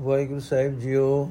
Waheguru 0.00 0.40
Sahib 0.40 0.78
JIO 0.80 1.28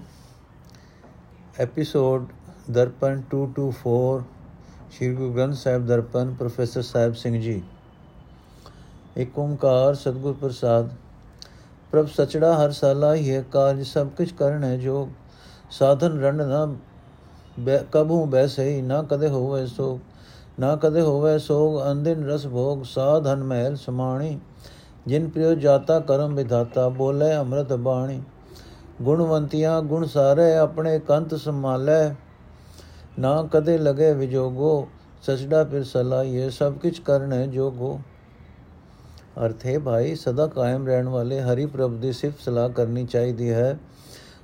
episode 1.60 2.26
Darpan 2.72 3.22
224 3.32 4.20
Shri 4.92 5.10
Guru 5.16 5.32
Granth 5.34 5.56
Sahib 5.56 5.86
Darpan 5.88 6.34
professor 6.34 6.82
Sahib 6.82 7.14
Singh 7.14 7.40
ji. 7.42 7.62
Ik 9.18 9.40
ਓੰਕਾਰ 9.40 9.96
ਸਤਿਗੁਰ 9.96 10.34
ਪ੍ਰਸਾਦ, 10.34 10.90
ਪ੍ਰਭ 11.92 12.08
ਸਚੜਾ 12.08 12.54
ਹਰ 12.56 12.72
ਸਾਲਾ 12.72 13.14
ਹੀ 13.16 13.30
ਹੈ 13.32 13.42
ਕਾਜ 13.52 13.82
ਸਭ 13.84 14.10
ਕੁਝ 14.18 14.32
ਕਰਨ 14.34 14.64
ਹੈ, 14.64 14.76
ਜੋ 14.78 15.10
ਸਾਧਨ 15.72 16.20
ਰੰਡ 16.22 16.42
ਨਾ 16.42 16.66
ਕਬੂ 17.92 18.26
ਬੈਸਈ 18.28 18.82
ਨਾ 18.82 19.02
ਕਦੇ 19.04 19.30
ਹੋਵੇ 19.30 19.66
ਸੋ 19.68 20.00
ਨਾ 20.60 20.76
ਕਦੇ 20.76 21.02
ਹੋਵੇ 21.02 21.38
ਸੋਗ 21.40 21.82
ਅੰਦਿਨ 21.92 22.26
ਰਸ 22.26 22.48
ਭੋਗ 22.48 22.84
ਸਾਧਨ 22.86 23.44
ਮਹਿਲ 23.44 23.76
ਸਮਾਣੀ, 23.78 24.40
ਜਿਨ 25.08 25.30
ਪ੍ਰਿਯ 25.30 25.56
ਜਾਤਾ 25.56 26.00
ਕਰਮ 26.00 26.36
ਵਿਧਾਤਾ, 26.36 26.90
ਬੋਲੇ 26.90 27.36
ਅੰਮ੍ਰਿਤ 27.36 27.74
ਬਾਣੀ। 27.74 28.22
ਗੁਣਵੰਤੀਆਂ 29.02 29.82
ਗੁਣ 29.82 30.06
ਸਾਰੇ 30.06 30.56
ਆਪਣੇ 30.56 31.00
ਕੰਤ 31.00 31.36
ਸੰਭਾਲੇ, 31.36 32.16
ਨਾ 33.20 33.50
ਕਦੇ 33.52 33.78
ਲਗੇ 33.78 34.14
ਵਿਜੋਗੋ 34.14 34.88
ਸਚੜਾ 35.22 35.64
ਫਿਰ 35.64 35.84
ਸਲਾਈਏ 35.84 36.50
ਸਭ 36.50 36.74
ਕੁਝ 36.74 37.00
ਕਰਨੇ 37.00 37.48
ਜੋਗੋ। 37.48 38.00
ਅਰਥ 39.46 39.66
ਹੈ 39.66 39.80
ਭਾਈ, 39.80 40.16
ਸਦਾ 40.16 40.48
ਕਾਇਮ 40.48 40.88
ਰਹਿਣ 40.88 41.08
ਵਾਲੇ 41.08 41.42
ਹਰੀ 41.42 41.66
ਪ੍ਰਭ 41.66 41.92
ਦੀ 41.92 42.12
ਸਿਫਤ 42.12 42.40
ਸਲਾਹ 42.40 42.70
ਕਰਨੀ 42.70 43.06
ਚਾਹੀਦੀ 43.06 43.50
ਹੈ। 43.50 43.80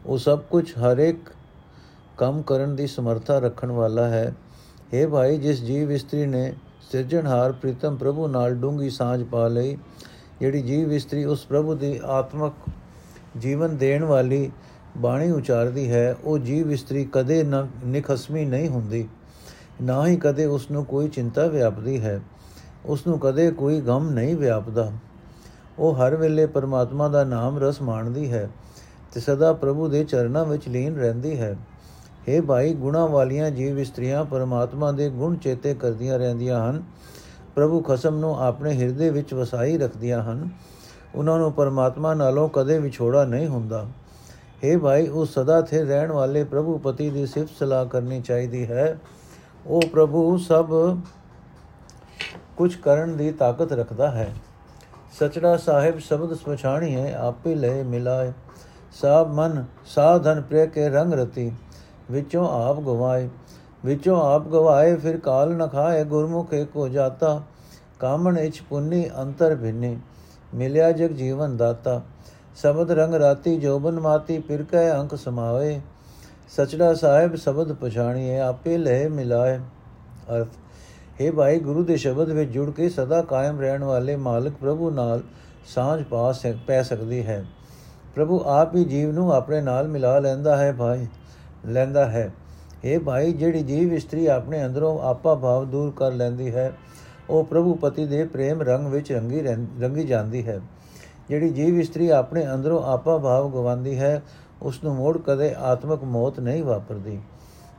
ਉਹ 0.05 0.17
ਸਭ 0.17 0.39
ਕੁਝ 0.39 0.71
ਹਰ 0.77 0.97
ਇੱਕ 0.97 1.29
ਕੰਮ 2.17 2.41
ਕਰਨ 2.41 2.75
ਦੀ 2.75 2.87
ਸਮਰੱਥਾ 2.87 3.39
ਰੱਖਣ 3.39 3.71
ਵਾਲਾ 3.71 4.07
ਹੈ। 4.07 4.35
हे 4.93 5.09
ਭਾਈ, 5.09 5.37
ਜਿਸ 5.37 5.63
ਜੀਵ 5.63 5.91
ਇਸਤਰੀ 5.91 6.25
ਨੇ 6.25 6.53
ਸਿਰਜਣਹਾਰ 6.91 7.51
ਪ੍ਰੀਤਮ 7.51 7.95
ਪ੍ਰਭੂ 7.95 8.27
ਨਾਲ 8.27 8.55
ਡੂੰਗੀ 8.55 8.89
ਸਾਂਝ 8.89 9.23
ਪਾ 9.23 9.47
ਲਈ, 9.47 9.77
ਜਿਹੜੀ 10.39 10.61
ਜੀਵ 10.61 10.91
ਇਸਤਰੀ 10.91 11.25
ਉਸ 11.25 11.45
ਪ੍ਰਭੂ 11.45 11.75
ਦੀ 11.75 11.99
ਆਤਮਕ 12.05 12.53
ਜੀਵਨ 13.37 13.75
ਦੇਣ 13.77 14.03
ਵਾਲੀ 14.03 14.49
ਬਾਣੀ 14.97 15.31
ਉਚਾਰਦੀ 15.31 15.91
ਹੈ, 15.91 16.15
ਉਹ 16.23 16.37
ਜੀਵ 16.39 16.71
ਇਸਤਰੀ 16.71 17.07
ਕਦੇ 17.11 17.43
ਨਿਖਸਮੀ 17.85 18.45
ਨਹੀਂ 18.45 18.67
ਹੁੰਦੀ, 18.69 19.07
ਨਾ 19.81 20.05
ਹੀ 20.07 20.15
ਕਦੇ 20.17 20.45
ਉਸ 20.45 20.69
ਨੂੰ 20.71 20.85
ਕੋਈ 20.85 21.07
ਚਿੰਤਾ 21.07 21.47
ਵਿਆਪਦੀ 21.47 21.99
ਹੈ 22.01 22.19
ਉਸ 22.85 23.05
ਨੂੰ 23.07 23.19
ਕਦੇ 23.19 23.49
ਕੋਈ 23.51 23.81
ਗਮ 23.81 24.09
ਨਹੀਂ 24.09 24.35
ਵਿਆਪਦਾ। 24.35 24.91
ਉਹ 25.79 25.95
ਹਰ 25.95 26.15
ਵੇਲੇ 26.15 26.45
ਪਰਮਾਤਮਾ 26.45 27.07
ਦਾ 27.07 27.23
ਨਾਮ 27.23 27.57
ਰਸ 27.59 27.81
ਮਾਣਦੀ 27.81 28.31
ਹੈ 28.31 28.49
ਤੇ 29.13 29.19
ਸਦਾ 29.19 29.53
ਪ੍ਰਭੂ 29.53 29.87
ਦੇ 29.87 30.03
ਚਰਨਾਂ 30.03 30.45
ਵਿੱਚ 30.45 30.67
ਲੀਨ 30.67 30.95
ਰਹਿੰਦੀ 30.95 31.39
ਹੈ। 31.39 31.55
हे 32.29 32.43
ਭਾਈ, 32.45 32.73
ਗੁਣਾ 32.73 33.05
ਵਾਲੀਆਂ 33.05 33.49
ਜੀਵ 33.51 33.79
ਇਸਤਰੀਆਂ 33.79 34.23
ਪਰਮਾਤਮਾ 34.25 34.91
ਦੇ 34.91 35.09
ਗੁਣ 35.09 35.35
ਚੇਤੇ 35.35 35.73
ਕਰਦੀਆਂ 35.73 36.19
ਰਹਿੰਦੀਆਂ 36.19 36.69
ਹਨ, 36.69 36.83
ਪ੍ਰਭੂ 37.55 37.81
ਖਸਮ 37.81 38.15
ਨੂੰ 38.15 38.39
ਆਪਣੇ 38.39 38.73
ਹਿਰਦੇ 38.73 39.09
ਵਿੱਚ 39.09 39.33
ਵਸਾਈ 39.33 39.77
ਰੱਖਦੀਆਂ 39.77 40.23
ਹਨ। 40.23 40.49
ਉਹਨਾਂ 41.15 41.37
ਨੂੰ 41.37 41.51
ਪਰਮਾਤਮਾ 41.51 42.13
ਨਾਲੋਂ 42.13 42.49
ਕਦੇ 42.49 42.79
ਵਿਛੋੜਾ 42.79 43.23
ਨਹੀਂ 43.25 43.47
ਹੁੰਦਾ। 43.47 43.85
हे 44.63 44.79
ਭਾਈ, 44.79 45.07
ਉਹ 45.07 45.25
ਸਦਾ 45.25 45.61
ਥੇ 45.61 45.83
ਰਹਿਣ 45.83 46.11
ਵਾਲੇ 46.11 46.43
ਪ੍ਰਭੂ 46.43 46.77
ਪਤੀ 46.77 47.09
ਦੀ 47.09 47.25
ਸਿਫਤ 47.25 47.49
ਸਲਾਹ 47.59 47.85
ਕਰਨੀ 47.85 48.21
ਚਾਹੀਦੀ 48.21 48.65
ਹੈ। 48.65 48.99
ਉਹ 49.67 49.81
ਪ੍ਰਭੂ 49.81 50.37
ਸਭ 50.37 50.97
ਕੁਝ 52.57 52.75
ਕਰਨ 52.75 53.17
ਦੀ 53.17 53.31
ਤਾਕਤ 53.31 53.71
ਰੱਖਦਾ 53.71 54.11
ਹੈ। 54.11 54.35
ਸਚੜਾ 55.19 55.57
ਸਾਹਿਬ 55.57 55.97
ਸ਼ਬਦ 55.97 56.33
ਸਮਝਾਣੀ 56.33 56.95
ਹੈ 56.95 57.15
ਆਪੇ 57.15 57.55
ਲੈ 57.55 57.83
ਮਿਲਾਏ। 57.83 58.33
ਸਾਬ 59.01 59.33
ਮਨ, 59.33 59.65
ਸਾਧਨ 59.85 60.41
ਪ੍ਰੇ 60.41 60.67
ਕੇ 60.67 60.89
ਰੰਗ 60.89 61.13
ਰਤੀ, 61.13 61.51
ਵਿੱਚੋਂ 62.11 62.69
ਆਪ 62.69 62.79
ਗਵਾਏ। 62.79 63.29
ਵਿੱਚੋਂ 63.85 64.35
ਆਪ 64.35 64.47
ਗਵਾਏ, 64.47 64.95
ਫਿਰ 64.95 65.17
ਕਾਲ 65.17 65.55
ਨ 65.55 65.67
ਖਾਏ 65.67 66.03
ਗੁਰਮੁਖੇ 66.03 66.65
ਕੋ 66.65 66.87
ਜਾਤਾ। 66.87 67.41
ਕਾਮਣ 67.99 68.39
ਇਚ 68.39 68.61
ਪੁੰਨੀ, 68.61 69.09
ਅੰਤਰ 69.19 69.55
ਭਿੰਨੇ। 69.55 69.97
ਮਿਲਿਆ 70.53 70.91
ਜਗ 70.91 71.07
ਜੀਵਨ 71.07 71.57
ਦਾਤਾ। 71.57 72.01
ਸ਼ਬਦ 72.55 72.91
ਰੰਗ 72.91 73.13
ਰਾਤੀ 73.13 73.57
ਜੋਬਨ 73.57 73.99
ਮਾਤੀ, 73.99 74.39
ਫਿਰ 74.39 74.63
ਕੈ 74.63 74.91
ਅੰਕ 74.91 75.15
ਸਮਾਵੇ। 75.15 75.81
ਸਚੜਾ 76.49 76.93
ਸਾਹਿਬ 76.93 77.35
ਸ਼ਬਦ 77.35 77.73
ਪਛਾਣੀਏ 77.73 78.39
ਆਪੇ 78.39 78.77
ਲੈ 78.77 79.09
ਮਿਲਾਏ। 79.09 79.57
ਅਰਥ, 80.35 80.47
ਹੈ 81.21 81.31
ਭਾਈ, 81.31 81.59
ਗੁਰੂ 81.59 81.83
ਦੇ 81.83 81.97
ਸ਼ਬਦ 81.97 82.29
ਵਿੱਚ 82.29 82.51
ਜੁੜ 82.51 82.71
ਕੇ 82.71 82.89
ਸਦਾ 82.89 83.21
ਕਾਇਮ 83.21 83.61
ਰਹਿਣ 83.61 83.83
ਵਾਲੇ 83.83 84.15
ਮਾਲਕ 84.15 84.53
ਪ੍ਰਭੂ 84.53 84.89
ਨਾਲ 84.89 85.21
ਸਾਂਝ 85.65 86.03
ਪਾ 86.03 86.33
ਪੈ 86.67 86.81
ਸਕਦੀ 86.83 87.25
ਹੈ। 87.25 87.45
ਪ੍ਰਭੂ 88.15 88.43
ਆਪ 88.45 88.75
ਹੀ 88.75 88.85
ਜੀਵ 88.85 89.11
ਨੂੰ 89.11 89.33
ਆਪਣੇ 89.33 89.61
ਨਾਲ 89.61 89.87
ਮਿਲਾ 89.87 90.19
ਲੈਂਦਾ 90.19 90.57
ਹੈ 90.57 90.73
ਭਾਈ, 90.73 91.07
ਲੈਂਦਾ 91.65 92.05
ਹੈ। 92.05 92.33
ਇਹ 92.83 92.99
ਭਾਈ, 92.99 93.33
ਜਿਹੜੀ 93.33 93.63
ਜੀਵ 93.63 93.93
ਇਸਤਰੀ 93.93 94.27
ਆਪਣੇ 94.27 94.65
ਅੰਦਰੋਂ 94.65 94.99
ਆਪਾ 94.99 95.35
ਭਾਵ 95.35 95.65
ਦੂਰ 95.65 95.93
ਕਰ 95.95 96.11
ਲੈਂਦੀ 96.11 96.55
ਹੈ 96.55 96.71
ਉਹ 97.29 97.43
ਪ੍ਰਭੂ 97.43 97.73
ਪਤੀ 97.75 98.05
ਦੇ 98.05 98.23
ਪ੍ਰੇਮ 98.23 98.61
ਰੰਗ 98.61 98.87
ਵਿੱਚ 98.87 99.11
ਰੰਗੀ 99.11 99.41
ਰੰਗੀ 99.81 100.03
ਜਾਂਦੀ 100.03 100.47
ਹੈ। 100.47 100.59
ਜਿਹੜੀ 101.29 101.49
ਜੀਵ 101.49 101.79
ਇਸਤਰੀ 101.79 102.09
ਆਪਣੇ 102.09 102.53
ਅੰਦਰੋਂ 102.53 102.83
ਆਪਾ 102.83 103.17
ਭਾਵ 103.17 103.51
ਗਵਾਉਂਦੀ 103.51 103.99
ਹੈ 103.99 104.23
ਉਸ 104.61 104.83
ਨੂੰ 104.83 104.95
ਮੋੜ 104.95 105.17
ਕਦੇ 105.17 105.55
ਆਤਮਿਕ 105.57 106.03
ਮੌਤ 106.03 106.39
ਨਹੀਂ 106.39 106.63
ਵਾਪਰਦੀ। 106.63 107.21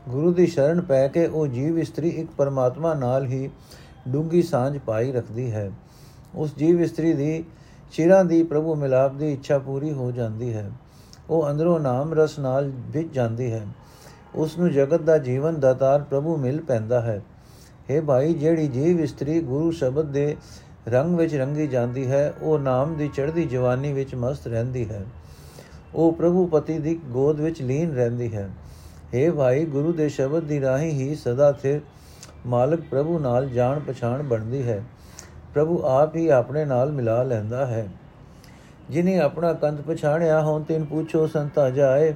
ਗੁਰੂ 0.09 0.35
ਦੀ 0.35 0.47
ਸ਼ਰਨ 0.47 0.81
ਪੈ 0.81 1.09
ਕੇ 1.09 1.27
ਉਹ 1.27 1.47
ਜੀਵ 1.47 1.79
ਇਸਤਰੀ 1.79 2.09
ਇੱਕ 2.09 2.31
ਪਰਮਾਤਮਾ 2.37 2.95
ਨਾਲ 2.95 3.27
ਹੀ 3.27 3.51
ਡੂੰਗੀ 4.09 4.43
ਸਾਂਝ 4.43 4.79
ਪਾਈ 4.79 5.13
ਰੱਖਦੀ 5.13 5.53
ਹੈ। 5.53 5.71
ਉਸ 6.35 6.55
ਜੀਵ 6.57 6.81
ਇਸਤਰੀ 6.81 7.13
ਦੀ 7.13 7.45
ਚਿਰਾਂ 7.93 8.25
ਦੀ 8.25 8.43
ਪ੍ਰਭੂ 8.43 8.75
ਮਿਲਾਪ 8.75 9.15
ਦੀ 9.15 9.33
ਇੱਛਾ 9.33 9.59
ਪੂਰੀ 9.59 9.93
ਹੋ 9.93 10.11
ਜਾਂਦੀ 10.11 10.55
ਹੈ। 10.55 10.71
ਉਹ 11.31 11.51
ਅੰਦਰੋਂ 11.51 11.81
ਨਾਮ 11.81 12.15
ਰਸ 12.15 12.39
ਨਾਲ 12.39 12.73
ਵਿੱਚ 12.91 13.15
ਜਾਂਦੀ 13.15 13.53
ਹੈ। 13.53 13.67
ਉਸ 14.35 14.59
ਨੂੰ 14.59 14.73
ਜਗਤ 14.73 15.03
ਦਾ 15.03 15.19
ਜੀਵਨ 15.19 15.61
ਦਾਤਾਰ 15.61 16.03
ਪ੍ਰਭੂ 16.03 16.37
ਮਿਲ 16.37 16.61
ਪੈਂਦਾ 16.61 17.01
ਹੈ। 17.01 17.23
हे 17.91 18.05
ਭਾਈ, 18.05 18.35
ਜਿਹੜੀ 18.35 18.69
ਜੀਵ 18.69 19.01
ਇਸਤਰੀ 19.01 19.41
ਗੁਰੂ 19.41 19.71
ਸ਼ਬਦ 19.71 20.05
ਦੇ 20.05 20.37
ਰੰਗ 20.89 21.17
ਵਿੱਚ 21.17 21.35
ਰੰਗੀ 21.35 21.67
ਜਾਂਦੀ 21.67 22.11
ਹੈ, 22.11 22.35
ਉਹ 22.43 22.59
ਨਾਮ 22.59 22.95
ਦੀ 22.95 23.09
ਚੜ੍ਹਦੀ 23.09 23.45
ਜਵਾਨੀ 23.45 23.93
ਵਿੱਚ 23.93 24.15
ਮਸਤ 24.15 24.47
ਰਹਿੰਦੀ 24.47 24.91
ਹੈ। 24.91 25.05
ਉਹ 25.95 26.13
ਪ੍ਰਭੂ 26.13 26.47
ਪਤੀ 26.47 26.79
ਦੀ 26.79 27.01
ਗੋਦ 27.05 27.41
ਵਿੱਚ 27.41 27.63
ਲੀਨ 27.63 27.95
ਰਹਿੰਦੀ 27.95 28.35
ਹੈ। 28.35 28.51
हे 29.15 29.35
ਭਾਈ, 29.35 29.65
ਗੁਰੂ 29.65 29.93
ਦੇ 29.93 30.09
ਸ਼ਬਦ 30.09 30.43
ਦੀ 30.43 30.61
ਰਾਹੀਂ 30.61 30.91
ਹੀ 30.91 31.15
ਸਦਾ 31.15 31.53
ਸਥਿਰ 31.53 31.81
ਮਾਲਕ 32.47 32.81
ਪ੍ਰਭੂ 32.81 33.19
ਨਾਲ 33.19 33.49
ਜਾਣ 33.49 33.79
ਪਛਾਣ 33.79 34.23
ਬਣਦੀ 34.23 34.63
ਹੈ। 34.63 34.85
ਪ੍ਰਭੂ 35.55 35.83
ਆਪ 35.83 36.17
ਹੀ 36.17 36.29
ਆਪਣੇ 36.29 36.65
ਨਾਲ 36.65 36.93
ਮਿਲਾ 36.93 37.23
ਲੈਂਦਾ 37.23 37.67
ਹੈ। 37.67 37.89
ਜਿਨੇ 38.91 39.19
ਆਪਣਾ 39.19 39.53
ਕੰਤ 39.53 39.81
ਪਛਾਣਿਆ 39.81 40.43
ਹੋਂ 40.43 40.61
ਤਿਨ 40.61 40.85
ਪੁੱਛੋ, 40.85 41.27
ਸੰਤਾ 41.27 41.71
ਜਾਏ, 41.71 42.15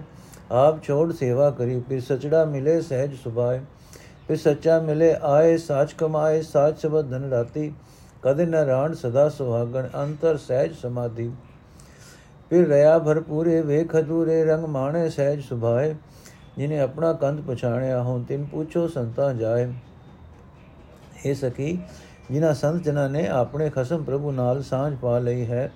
ਆਪ 0.50 0.82
ਛੋੜ 0.82 1.12
ਸੇਵਾ 1.12 1.50
ਕਰੀ, 1.50 1.80
ਫਿਰ 1.80 2.00
ਸਚੜਾ 2.00 2.44
ਮਿਲੇ, 2.44 2.80
ਸਹਿਜ 2.80 3.14
ਸੁਭਾਏ। 3.14 3.60
ਫਿਰ 4.30 4.38
ਸੱਚਾ 4.38 4.80
ਮਿਲੇ, 4.80 5.16
ਆਏ 5.22 5.56
ਸਾਚ 5.56 5.92
ਕਮਾਏ, 5.92 6.42
ਸਾਚ 6.42 6.80
ਸ਼ਬਦ 6.80 7.10
ਧਨ 7.10 7.30
ਰਾਤੀ। 7.30 7.72
ਕਦੇ 8.22 8.46
ਨ 8.46 8.54
ਰਾਣ 8.54 8.94
ਸਦਾ 8.94 9.28
ਸੁਹਾਗਣ, 9.28 9.88
ਅੰਤਰ 9.94 10.36
ਸਹਿਜ 10.36 10.74
ਸਮਾਧੀ। 10.74 11.32
ਫਿਰ 12.50 12.68
ਰਿਆ 12.68 12.98
ਭਰਪੂਰੇ 12.98 13.60
ਵੇਖ 13.60 13.96
ਅਧੂਰੇ, 13.96 14.44
ਰੰਗ 14.44 14.64
ਮਾਣੇ, 14.64 15.08
ਸਹਿਜ 15.08 15.42
ਸੁਭਾਏ। 15.42 15.94
ਜਿਨੇ 16.58 16.80
ਆਪਣਾ 16.80 17.12
ਕੰਧ 17.12 17.40
ਪਛਾਣਿਆ 17.40 18.02
ਹੋਂ 18.02 18.24
ਤਿਨ 18.24 18.44
ਪੁੱਛੋ 18.44 18.88
ਸੰਤਾ 18.88 19.32
ਜਾਏ। 19.32 19.72
ਇਹ 21.26 21.34
ਸਕੀ 21.34 21.78
ਜਿਨ੍ਹਾਂ 22.30 22.54
ਸੰਤ 22.54 22.82
ਜਨਾਂ 22.82 23.10
ਨੇ 23.10 23.26
ਆਪਣੇ 23.28 23.70
ਖਸਮ 23.70 24.04
ਪ੍ਰਭੂ 24.04 24.32
ਨਾਲ 24.32 24.62
ਸਾਂਝ 24.62 24.96
ਪਾ 24.96 25.18
ਲਈ 25.18 25.46
ਹੈ, 25.46 25.72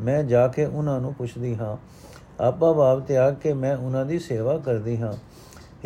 ਮੈਂ 0.00 0.22
ਜਾ 0.24 0.48
ਕੇ 0.48 0.64
ਉਹਨਾਂ 0.64 1.00
ਨੂੰ 1.00 1.14
ਪੁੱਛਦੀ 1.14 1.56
ਹਾਂ। 1.56 1.76
ਆਪਾ 2.42 2.72
ਭਾਵ 2.72 3.00
ਤਿਆਗ 3.00 3.34
ਕੇ 3.34 3.52
ਮੈਂ 3.52 3.76
ਉਹਨਾਂ 3.76 4.06
ਦੀ 4.06 4.18
ਸੇਵਾ 4.18 4.58
ਕਰਦੀ 4.58 5.00
ਹਾਂ। 5.00 5.12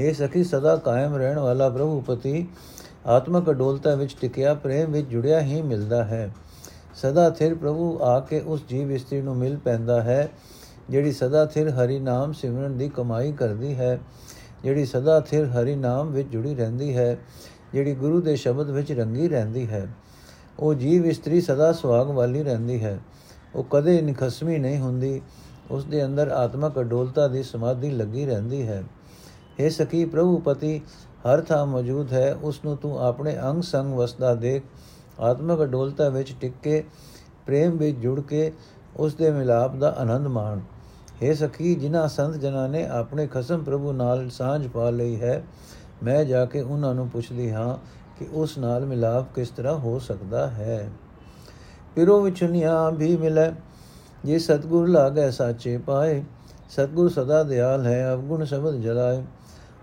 हे 0.00 0.14
ਸਖੀ, 0.14 0.44
ਸਦਾ 0.44 0.76
ਕਾਇਮ 0.76 1.16
ਰਹਿਣ 1.16 1.38
ਵਾਲਾ 1.38 1.68
ਪ੍ਰਭੂ 1.68 2.00
ਪਤੀ, 2.00 2.48
ਆਤਮਕ 3.06 3.50
ਅਡੋਲਤਾ 3.50 3.94
ਵਿੱਚ 3.94 4.16
ਟਿਕਿਆ, 4.20 4.54
ਪ੍ਰੇਮ 4.54 4.92
ਵਿੱਚ 4.92 5.08
ਜੁੜਿਆ 5.08 5.40
ਹੀ 5.40 5.62
ਮਿਲਦਾ 5.62 6.04
ਹੈ। 6.04 6.34
ਸਦਾ 6.94 7.30
ਥਿਰ 7.30 7.54
ਪ੍ਰਭੂ 7.54 7.98
ਆ 8.02 8.20
ਕੇ 8.20 8.40
ਉਸ 8.40 8.62
ਜੀਵ 8.68 8.92
ਇਸਤਰੀ 8.92 9.20
ਨੂੰ 9.20 9.36
ਮਿਲ 9.36 9.56
ਪੈਂਦਾ 9.56 10.02
ਹੈ, 10.02 10.28
ਜਿਹੜੀ 10.90 11.12
ਸਦਾ 11.12 11.46
ਥਿਰ 11.46 11.68
ਹਰੀ 11.68 11.98
ਨਾਮ 11.98 12.32
ਸਿਮਰਨ 12.32 12.76
ਦੀ 12.76 12.88
ਕਮਾਈ 12.88 13.32
ਕਰਦੀ 13.32 13.74
ਹੈ, 13.74 14.00
ਜਿਹੜੀ 14.62 14.84
ਸਦਾ 14.84 15.20
ਥਿਰ 15.20 15.46
ਹਰੀ 15.46 15.76
ਨਾਮ 15.76 16.10
ਵਿੱਚ 16.10 16.28
ਜੁੜੀ 16.28 16.54
ਰਹਿੰਦੀ 16.54 16.96
ਹੈ, 16.96 17.18
ਜਿਹੜੀ 17.72 17.94
ਗੁਰੂ 17.94 18.20
ਦੇ 18.20 18.36
ਸ਼ਬਦ 18.36 18.70
ਵਿੱਚ 18.70 18.92
ਰੰਗੀ 18.92 19.28
ਰਹਿੰਦੀ 19.28 19.66
ਹੈ। 19.66 19.86
ਉਹ 20.58 20.74
ਜੀਵ 20.74 21.06
ਇਸਤਰੀ 21.06 21.40
ਸਦਾ 21.40 21.72
ਸੁਹਾਗ 21.72 22.06
ਵਾਲੀ 22.06 22.42
ਰਹਿੰਦੀ 22.42 22.84
ਹੈ। 22.84 22.98
ਉਹ 23.54 23.64
ਕਦੇ 23.70 24.00
ਨਿਖਸਮੀ 24.00 24.58
ਨਹੀਂ 24.58 24.78
ਹੁੰਦੀ, 24.78 25.20
ਉਸ 25.70 25.84
ਦੇ 25.84 26.04
ਅੰਦਰ 26.04 26.28
ਆਤਮਕ 26.28 26.80
ਅਡੋਲਤਾ 26.80 27.28
ਦੀ 27.28 27.42
ਸਮਾਧੀ 27.42 27.90
ਲੱਗੀ 27.90 28.26
ਰਹਿੰਦੀ 28.26 28.68
ਹੈ। 28.68 28.84
हे 29.60 29.70
ਸਕੀ 29.70 30.04
ਪ੍ਰਭੂ 30.04 30.38
ਪਤੀ 30.38 30.80
ਹਰ 31.26 31.40
ਥਾਂ 31.40 31.66
ਮੌਜੂਦ 31.66 32.12
ਹੈ 32.12 32.34
ਉਸ 32.42 32.60
ਨੂੰ 32.64 32.76
ਤੂੰ 32.76 32.98
ਆਪਣੇ 32.98 33.36
ਅੰਗ 33.38 33.62
ਸੰਗ 33.62 33.94
ਵਸਦਾ 33.94 34.34
ਦੇਖ। 34.34 34.62
ਆਤਮਕ 35.20 35.62
ਅਡੋਲਤਾ 35.62 36.08
ਵਿੱਚ 36.08 36.34
ਟਿਕ 36.40 36.52
ਕੇ 36.62 36.84
ਪ੍ਰੇਮ 37.46 37.76
ਵਿੱਚ 37.76 37.96
ਜੁੜ 37.96 38.20
ਕੇ 38.20 38.52
ਉਸ 38.96 39.14
ਦੇ 39.14 39.30
ਮਿਲਾਪ 39.30 39.76
ਦਾ 39.76 39.94
ਆਨੰਦ 39.98 40.26
ਮਾਣ। 40.26 40.60
हे 41.22 41.34
ਸਖੀ, 41.36 41.74
ਜਿਨ੍ਹਾਂ 41.74 42.08
ਸੰਤ 42.08 42.36
ਜਨਾਂ 42.36 42.68
ਨੇ 42.68 42.86
ਆਪਣੇ 42.86 43.26
ਖਸਮ 43.26 43.64
ਪ੍ਰਭੂ 43.64 43.92
ਨਾਲ 43.92 44.28
ਸਾਂਝ 44.30 44.66
ਪਾ 44.68 44.90
ਲਈ 44.90 45.20
ਹੈ, 45.20 45.42
ਮੈਂ 46.02 46.24
ਜਾ 46.24 46.44
ਕੇ 46.44 46.60
ਉਹਨਾਂ 46.60 46.94
ਨੂੰ 46.94 47.08
ਪੁੱਛਦੀ 47.08 47.50
ਹਾਂ 47.50 47.76
ਕਿ 48.18 48.26
ਉਸ 48.32 48.58
ਨਾਲ 48.58 48.86
ਮਿਲਾਪ 48.86 49.34
ਕਿਸ 49.34 49.48
ਤਰ੍ਹਾਂ 49.48 49.74
ਹੋ 49.74 49.98
ਸਕਦਾ 49.98 50.46
ਹੈ। 50.50 50.90
ਪਿਰੋ 51.94 52.20
ਵਿਚੁਨੀਆਂ 52.20 52.90
ਵੀ 52.92 53.16
ਮਿਲੇ, 53.16 53.50
ਜੇ 54.24 54.38
ਸਤਗੁਰ 54.38 54.88
ਲਾਗੇ 54.88 55.30
ਸਾਚੇ 55.30 55.78
ਪਾਏ। 55.78 56.22
ਸਤਗੁਰ 56.70 57.08
ਸਦਾ 57.08 57.42
ਦਿਆਲ 57.42 57.86
ਹੈ, 57.86 58.12
ਅਵਗੁਣ 58.12 58.44
ਸ਼ਬਦ 58.44 58.74
ਜਲਾਏ। 58.74 59.22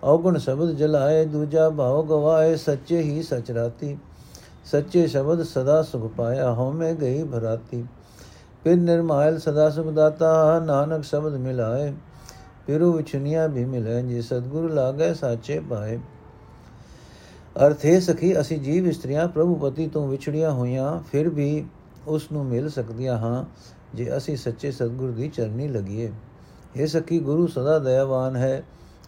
ਔਗੁਣ 0.03 0.37
ਸ਼ਬਦ 0.37 0.71
ਜਲਾਏ, 0.71 1.25
ਦੂਜਾ 1.25 1.69
ਭਾਉ 1.69 2.03
ਗਵਾਏ, 2.03 2.55
ਸੱਚੇ 2.55 3.01
ਹੀ 3.01 3.21
ਸਚ 3.23 3.51
ਰਾਤੀ। 3.51 3.97
ਸੱਚੇ 4.65 5.07
ਸ਼ਬਦ 5.07 5.43
ਸਦਾ 5.43 5.81
ਸੁਖ 5.83 6.11
ਪਾਇਆ, 6.11 6.53
ਹਉਮੈ 6.53 6.93
ਗਈ 6.93 7.23
ਭਰਾਤੀ 7.23 7.85
ਫਿਰ 8.63 8.75
ਨਿਰਮਾਇਲ 8.75 9.39
ਸਦਾ 9.39 9.69
ਸੁਖ 9.69 9.87
ਦਾਤਾ, 9.87 10.59
ਨਾਨਕ 10.59 11.03
ਸ਼ਬਦ 11.03 11.35
ਮਿਲਾਏ। 11.35 11.93
ਪਿਰੂ 12.67 12.91
ਵਿਚਨੀਆਂ 12.91 13.49
ਵੀ 13.49 13.65
ਮਿਲੇ, 13.65 14.01
ਜੀ 14.03 14.21
ਸਤਗੁਰ 14.21 14.71
ਲਾਗੇ 14.71 15.13
ਸਾਚੇ 15.13 15.59
ਪਾਏ। 15.59 15.99
ਅਰਥ 17.65 17.85
ਹੈ 17.85 17.99
ਸਖੀ, 17.99 18.39
ਅਸੀਂ 18.39 18.59
ਜੀਵ 18.59 18.87
ਇਸਤਰੀਆਂ 18.87 19.27
ਪ੍ਰਭੂ 19.27 19.55
ਪਤੀ 19.55 19.87
ਤੋਂ 19.87 20.07
ਵਿਛੜੀਆਂ 20.07 20.51
ਹੋਈਆਂ, 20.51 20.99
ਫਿਰ 21.11 21.29
ਵੀ 21.29 21.65
ਉਸ 22.07 22.31
ਨੂੰ 22.31 22.45
ਮਿਲ 22.45 22.69
ਸਕਦੀਆਂ 22.69 23.17
ਹਾਂ, 23.17 23.45
ਜੇ 23.95 24.17
ਅਸੀਂ 24.17 24.37
ਸੱਚੇ 24.37 24.71
ਸਤਗੁਰ 24.71 25.11
ਦੀ 25.11 25.27
ਚਰਨੀ 25.29 25.67
ਲਗੀਏ। 25.67 26.11
ਇਹ 26.75 26.87
ਸਖੀ, 26.87 27.19
ਗੁਰੂ 27.19 27.47
ਸਦਾ 27.47 27.79
ਦਇਆਵਾਨ 27.79 28.35
ਹੈ। 28.35 28.63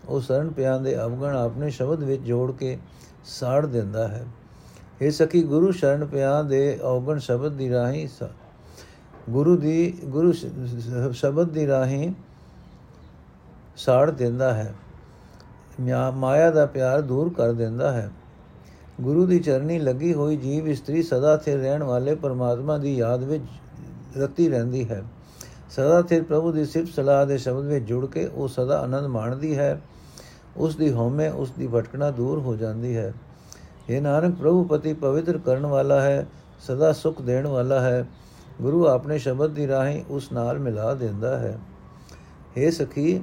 ਉਹ 0.08 0.22
ਸਰਨ 0.22 0.50
ਪਿਆਂ 0.50 0.80
ਦੇ 0.80 1.02
ਅਵਗਣ 1.04 1.36
ਆਪਣੇ 1.36 1.70
ਸ਼ਬਦ 1.70 2.04
ਵਿੱਚ 2.04 2.22
ਜੋੜ 2.22 2.52
ਕੇ 2.52 2.78
ਸਾੜ 3.26 3.66
ਦਿੰਦਾ 3.66 4.08
ਹੈ। 4.08 4.26
ਇਹ 5.02 5.12
ਸਖੀ, 5.12 5.44
ਗੁਰੂ 5.44 5.72
ਸ਼ਰਨ 5.72 6.06
ਪਿਆਂ 6.06 6.44
ਦੇ 6.44 6.80
ਅਵਗਣ 6.82 7.18
ਸ਼ਬਦ 7.18 7.52
ਦੀ 7.52 7.70
ਰਾਹੀਂ 7.70 8.08
ਗੁਰੂ 9.30 9.58
ਦੀ, 9.58 10.00
ਗੁਰੂ 10.06 10.34
ਸ਼ਬਦ 11.14 11.50
ਦੀ 11.50 11.68
ਰਾਹੀਂ 11.68 12.14
ਸਾੜ 13.78 14.12
ਦਿੰਦਾ 14.12 14.54
ਹੈ। 14.54 14.74
ਮਾਇਆ 16.16 16.52
ਦਾ 16.52 16.66
ਪਿਆਰ 16.66 17.02
ਦੂਰ 17.02 17.34
ਕਰ 17.34 17.52
ਦਿੰਦਾ 17.52 17.92
ਹੈ। 17.92 18.10
ਗੁਰੂ 19.02 19.26
ਦੀ 19.26 19.40
ਚਰਨੀ 19.40 19.80
ਲੱਗੀ 19.80 20.14
ਹੋਈ 20.14 20.38
ਜੀਵ 20.38 20.68
ਇਸਤਰੀ 20.68 21.04
ਸਦਾ 21.04 21.38
ਥੇ 21.38 21.56
ਰਹਿਣ 21.58 21.84
ਵਾਲੇ 21.84 22.16
ਪਰਮਾਤਮਾ 22.16 22.78
ਦੀ 22.78 22.96
ਯਾਦ 22.98 23.24
ਵਿੱਚ 23.24 23.44
ਰਤੀ 24.18 24.50
ਰਹਿੰਦੀ 24.50 24.90
ਹੈ। 24.90 25.04
ਸਦਾ 25.70 26.02
ਥੇ 26.02 26.22
ਪ੍ਰਭੂ 26.22 26.52
ਦੀ 26.52 26.66
ਸਿਫਤ 26.66 26.94
ਸਲਾਹ 26.96 27.26
ਦੇ 27.26 27.38
ਸ਼ਬਦ 27.38 27.66
ਵਿੱਚ 27.66 27.86
ਜੁੜ 27.86 28.06
ਕੇ 28.06 28.26
ਉਹ 28.26 28.48
ਸਦਾ 28.48 28.80
ਆਨੰਦ 28.80 29.06
ਮਾਣਦੀ 29.06 29.58
ਹੈ। 29.58 29.82
ਉਸ 30.58 30.76
ਦੀ 30.76 30.94
ਹਉਮੈ, 30.94 31.32
ਉਸ 31.32 31.52
ਦੀ 31.52 31.68
ਭਟਕਣਾ 31.68 32.12
ਦੂਰ 32.12 32.40
ਹੋ 32.40 32.56
ਜਾਂਦੀ 32.56 32.98
ਹੈ। 32.98 33.14
ਇਹ 33.90 34.02
ਨਾਨਕ, 34.02 34.36
ਪ੍ਰਭੂ 34.36 34.64
ਪਤੀ 34.64 34.94
ਪਵਿੱਤਰ 34.94 35.38
ਕਰਨ 35.38 35.66
ਵਾਲਾ 35.66 36.02
ਹੈ, 36.02 36.28
ਸਦਾ 36.60 36.94
ਸੁਖ 36.94 37.22
ਦੇਣ 37.22 37.48
ਵਾਲਾ 37.48 37.80
ਹੈ। 37.80 38.08
ਗੁਰੂ 38.62 38.88
ਆਪਣੇ 38.88 39.18
ਸ਼ਬਦ 39.18 39.52
ਦੀ 39.52 39.68
ਰਾਹੀਂ 39.68 40.04
ਉਸ 40.10 40.32
ਨਾਲ 40.32 40.60
ਮਿਲਾ 40.60 40.94
ਦਿੰਦਾ 40.94 41.40
ਹੈ। 41.40 41.60
हे 42.58 42.72
ਸਖੀ, 42.72 43.22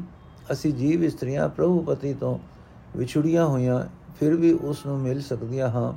ਅਸੀਂ 0.52 0.72
ਜੀਵ 0.72 1.04
ਇਸਤਰੀਆਂ 1.04 1.48
ਪ੍ਰਭੂ 1.48 1.80
ਪਤੀ 1.80 2.14
ਤੋਂ 2.14 2.38
ਵਿਛੜੀਆਂ 2.96 3.46
ਹੋਈਆਂ, 3.46 3.84
ਫਿਰ 4.20 4.34
ਵੀ 4.34 4.52
ਉਸ 4.52 4.86
ਨੂੰ 4.86 4.98
ਮਿਲ 4.98 5.20
ਸਕਦੀਆਂ 5.20 5.68
ਹਾਂ, 5.68 5.92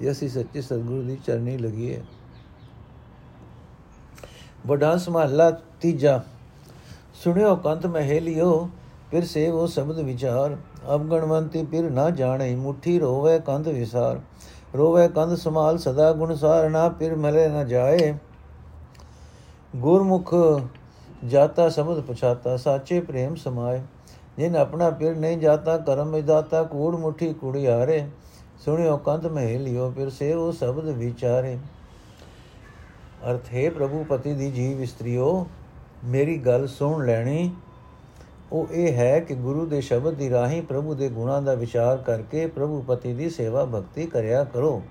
ਜੇ 0.00 0.10
ਅਸੀਂ 0.10 0.28
ਸੱਚੇ 0.28 0.62
ਸਤਿਗੁਰੂ 0.62 1.02
ਦੀ 1.02 1.18
ਚਰਨੀ 1.26 1.58
ਲਗੀਏ। 1.58 2.02
ਵਡਾ 4.66 4.96
ਸਮਹਲਾ 4.96 5.60
ਤੀਜਾ, 5.80 6.20
ਸੁਣਿਓ 7.14 7.54
ਕੰਤ 7.56 7.86
ਮਹਿਲਿਓ 7.86 8.68
ਫਿਰ 9.10 9.24
ਸੇਵ 9.24 9.54
ਉਹ 9.54 9.66
ਸ਼ਬਦ 9.66 9.98
ਵਿਚਾਰ। 9.98 10.56
ਅਬ 10.94 11.08
ਗਣਵੰਤੀ 11.10 11.64
ਫਿਰ 11.66 11.90
ਨਾ 11.90 12.08
ਜਾਣੇ, 12.10 12.54
ਮੁਠੀ 12.56 12.98
ਰੋਵੇ 12.98 13.38
ਕੰਧ 13.40 13.68
ਵਿਸਾਰ। 13.68 14.20
ਰੋਵੇ 14.76 15.08
ਕੰਧ 15.08 15.36
ਸਮਾਲ 15.36 15.78
ਸਦਾ 15.78 16.12
ਗੁਣ 16.12 16.34
ਸਾਰ 16.34 16.68
ਨਾ, 16.70 16.88
ਫਿਰ 16.88 17.14
ਮਲੇ 17.16 17.48
ਨਾ 17.48 17.64
ਜਾਏ। 17.64 18.14
ਗੁਰਮੁਖ 19.76 20.34
ਜਾਤਾ 21.24 21.68
ਸਮਝ 21.68 22.00
ਪਛਾਤਾ, 22.02 22.56
ਸਾਚੇ 22.56 23.00
ਪ੍ਰੇਮ 23.00 23.34
ਸਮਾਏ। 23.34 23.80
ਜਿਨ 24.38 24.56
ਆਪਣਾ 24.56 24.90
ਪਿਰ 24.90 25.16
ਨਹੀਂ 25.16 25.38
ਜਾਤਾ, 25.38 25.76
ਕਰਮ 25.78 26.12
ਵਿਦਾਤਾ, 26.12 26.62
ਕੂੜ 26.62 26.94
ਮੁਠੀ 26.96 27.32
ਕੁੜਿਆਰੇ 27.32 28.04
ਸੁਣਿਓ 28.60 28.96
ਕੰਧ 28.96 29.26
ਮਹਿ 29.26 29.58
ਲਿਓ, 29.58 29.90
ਫਿਰ 29.90 30.10
ਸੇ 30.10 30.32
ਉਹ 30.32 30.52
ਸ਼ਬਦ 30.52 30.88
ਵਿਚਾਰੇ। 30.88 31.58
ਅਰਥ, 33.30 33.52
ਹੈ 33.54 33.70
ਪ੍ਰਭੂ, 33.70 34.04
ਪਤੀ 34.08 34.34
ਦੀ 34.34 34.50
ਜੀਵ 34.50 34.82
ਇਸਤਰੀਓ 34.82 35.46
ਮੇਰੀ 36.04 36.36
ਗੱਲ 36.38 36.66
ਸੁਣ 36.66 37.04
ਲੈਣੀ। 37.06 37.50
ਉਹ 38.52 38.66
ਇਹ 38.70 38.92
ਹੈ 38.92 39.18
ਕਿ 39.20 39.34
ਗੁਰੂ 39.34 39.66
ਦੇ 39.66 39.80
ਸ਼ਬਦ 39.80 40.14
ਦੀ 40.14 40.30
ਰਾਹੀਂ 40.30 40.62
ਪ੍ਰਭੂ 40.62 40.94
ਦੇ 40.94 41.08
ਗੁਣਾਂ 41.08 41.40
ਦਾ 41.42 41.54
ਵਿਚਾਰ 41.54 41.96
ਕਰਕੇ 41.96 42.46
ਪ੍ਰਭੂ 42.46 42.80
ਪਤੀ 42.82 43.12
ਦੀ 43.14 43.28
ਸੇਵਾ 43.30 43.64
ਭਗਤੀ 43.64 44.06
ਕਰਿਆ 44.06 44.44
ਕਰੋ। 44.44 44.82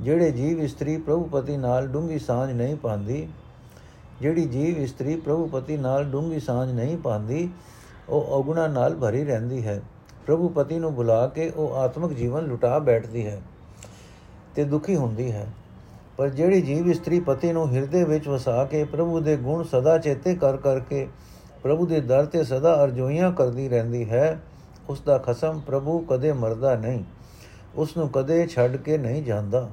ਜਿਹੜੇ 0.00 0.30
ਜੀਵ 0.30 0.60
ਇਸਤਰੀ 0.60 0.96
ਪ੍ਰਭੂ 0.96 1.24
ਪਤੀ 1.24 1.56
ਨਾਲ 1.56 1.86
ਡੂੰਗੀ 1.86 2.18
ਸਾਂਝ 2.18 2.52
ਨਹੀਂ 2.52 2.76
ਪਾਉਂਦੀ, 2.76 3.28
ਜਿਹੜੀ 4.20 4.44
ਜੀਵ 4.46 4.78
ਇਸਤਰੀ 4.78 5.16
ਪ੍ਰਭੂ 5.16 5.46
ਪਤੀ 5.46 5.76
ਨਾਲ 5.76 6.04
ਡੂੰਗੀ 6.04 6.40
ਸਾਂਝ 6.40 6.70
ਨਹੀਂ 6.72 6.96
ਪਾਉਂਦੀ, 6.98 7.48
ਉਹ 8.08 8.26
ਔਗੁਣਾ 8.30 8.66
ਨਾਲ 8.66 8.94
ਭਰੀ 8.94 9.24
ਰਹਿੰਦੀ 9.24 9.66
ਹੈ। 9.66 9.80
ਪ੍ਰਭੂ 10.26 10.48
ਪਤੀ 10.48 10.78
ਨੂੰ 10.78 10.94
ਬੁਲਾ 10.94 11.26
ਕੇ 11.26 11.48
ਉਹ 11.50 11.74
ਆਤਮਿਕ 11.74 12.12
ਜੀਵਨ 12.12 12.46
ਲੁਟਾ 12.46 12.78
ਬੈਠਦੀ 12.78 13.26
ਹੈ 13.26 13.40
ਤੇ 14.54 14.64
ਦੁਖੀ 14.64 14.96
ਹੁੰਦੀ 14.96 15.30
ਹੈ। 15.32 15.46
ਪਰ 16.20 16.28
ਜਿਹੜੀ 16.28 16.62
ਜੀਵ 16.62 16.88
ਇਸਤਰੀ 16.90 17.20
ਪਤੀ 17.20 17.52
ਨੂੰ 17.52 17.72
ਹਿਰਦੇ 17.72 18.04
ਵਿੱਚ 18.04 18.28
ਵਸਾ 18.28 18.64
ਕੇ 18.64 18.84
ਪ੍ਰਭੂ 18.84 19.20
ਦੇ 19.20 19.36
ਗੁਣ 19.36 19.62
ਸਦਾ 19.64 19.98
ਚੇਤੇ 19.98 20.34
ਕਰ 20.34 20.56
ਕਰਕੇ 20.56 21.08
ਪ੍ਰਭੂ 21.62 21.86
ਦੇ 21.86 22.00
ਦਰ 22.00 22.26
ਤੇ 22.26 22.44
ਸਦਾ 22.44 22.84
ਅਰਜ਼ੋਈਆਂ 22.84 23.32
ਕਰਦੀ 23.32 23.68
ਰਹਿੰਦੀ 23.68 24.10
ਹੈ 24.10 24.40
ਉਸ 24.88 25.00
ਦਾ 25.00 25.18
ਖਸਮ 25.18 25.60
ਪ੍ਰਭੂ 25.66 25.98
ਕਦੇ 26.10 26.32
ਮਰਦਾ 26.32 26.74
ਨਹੀਂ 26.76 27.04
ਉਸ 27.74 27.96
ਨੂੰ 27.96 28.08
ਕਦੇ 28.08 28.46
ਛੱਡ 28.46 28.76
ਕੇ 28.76 28.98
ਨਹੀਂ 28.98 29.22
ਜਾਂਦਾ। 29.22 29.70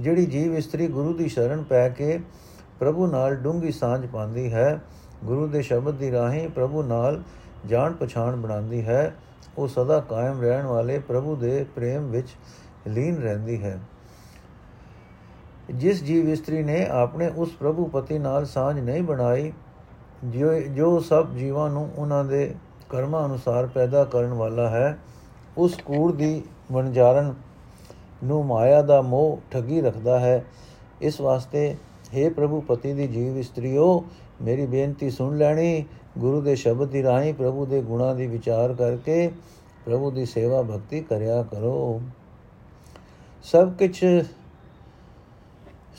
ਜਿਹੜੀ 0.00 0.26
ਜੀਵ 0.26 0.54
ਇਸਤਰੀ 0.54 0.86
ਗੁਰੂ 0.86 1.12
ਦੀ 1.12 1.28
ਸ਼ਰਨ 1.28 1.62
ਪੈ 1.62 1.88
ਕੇ 1.88 2.20
ਪ੍ਰਭੂ 2.80 3.06
ਨਾਲ 3.06 3.34
ਡੂੰਗੀ 3.34 3.72
ਸਾਂਝ 3.72 4.06
ਪਾਉਂਦੀ 4.06 4.52
ਹੈ, 4.52 4.80
ਗੁਰੂ 5.24 5.46
ਦੇ 5.46 5.62
ਸ਼ਬਦ 5.62 5.94
ਦੀ 5.94 6.12
ਰਾਹੀਂ 6.12 6.48
ਪ੍ਰਭੂ 6.48 6.82
ਨਾਲ 6.82 7.22
ਜਾਣ 7.66 7.92
ਪਛਾਣ 7.92 8.36
ਬਣਾਉਂਦੀ 8.36 8.84
ਹੈ, 8.84 9.14
ਉਹ 9.58 9.68
ਸਦਾ 9.68 10.00
ਕਾਇਮ 10.00 10.40
ਰਹਿਣ 10.40 10.66
ਵਾਲੇ 10.66 10.98
ਪ੍ਰਭੂ 10.98 11.36
ਦੇ 11.36 11.66
ਪ੍ਰੇਮ 11.74 12.10
ਵਿੱਚ 12.10 12.28
ਲੀਨ 12.88 13.16
ਰਹਿੰਦੀ 13.16 13.62
ਹੈ। 13.62 13.78
ਜਿਸ 15.74 16.04
ਜੀਵ 16.04 16.28
ਇਸਤਰੀ 16.28 16.62
ਨੇ 16.62 16.86
ਆਪਣੇ 16.86 17.30
ਉਸ 17.36 17.50
ਪ੍ਰਭੂ 17.50 17.84
ਪਤੀ 17.86 18.18
ਨਾਲ 18.18 18.46
ਸਾਂਝ 18.46 18.80
ਨਹੀਂ 18.80 19.02
ਬਣਾਈ 19.02 19.52
ਜੋ 20.24 20.60
ਜੋ 20.60 21.00
ਸਭ 21.00 21.30
ਜੀਵਾਂ 21.30 21.70
ਨੂੰ 21.70 21.90
ਉਹਨਾਂ 21.96 22.24
ਦੇ 22.24 22.54
ਕਰਮਾਂ 22.88 23.26
ਅਨੁਸਾਰ 23.26 23.66
ਪੈਦਾ 23.66 24.04
ਕਰਨ 24.04 24.32
ਵਾਲਾ 24.32 24.68
ਹੈ, 24.70 24.98
ਉਸ 25.58 25.76
ਕੂੜ 25.84 26.12
ਦੀ 26.12 26.42
ਵਣਜਾਰਨ 26.72 27.34
ਨੂੰ 28.24 28.46
ਮਾਇਆ 28.46 28.82
ਦਾ 28.82 29.02
ਮੋਹ 29.02 29.38
ਠੱਗੀ 29.50 29.80
ਰੱਖਦਾ 29.80 30.20
ਹੈ। 30.20 30.44
ਇਸ 31.00 31.20
ਵਾਸਤੇ 31.20 31.76
हे 32.06 32.34
ਪ੍ਰਭੂ 32.34 32.60
ਪਤੀ 32.60 32.92
ਦੀ 32.92 33.06
ਜੀਵ 33.06 33.38
ਇਸਤਰੀਓ, 33.38 34.04
ਮੇਰੀ 34.42 34.66
ਬੇਨਤੀ 34.66 35.10
ਸੁਣ 35.10 35.38
ਲੈਣੀ। 35.38 35.84
ਗੁਰੂ 36.18 36.40
ਦੇ 36.40 36.54
ਸ਼ਬਦ 36.54 36.88
ਦੀ 36.88 37.02
ਰਾਹੀਂ 37.02 37.34
ਪ੍ਰਭੂ 37.34 37.66
ਦੇ 37.66 37.82
ਗੁਣਾਂ 37.82 38.14
ਦੀ 38.14 38.26
ਵਿਚਾਰ 38.26 38.74
ਕਰਕੇ 38.74 39.30
ਪ੍ਰਭੂ 39.86 40.10
ਦੀ 40.10 40.26
ਸੇਵਾ 40.26 40.62
ਭਗਤੀ 40.62 41.00
ਕਰਿਆ 41.00 41.42
ਕਰੋ। 41.42 42.00
ਸਭ 43.42 43.72
ਕੁਝ 43.72 44.04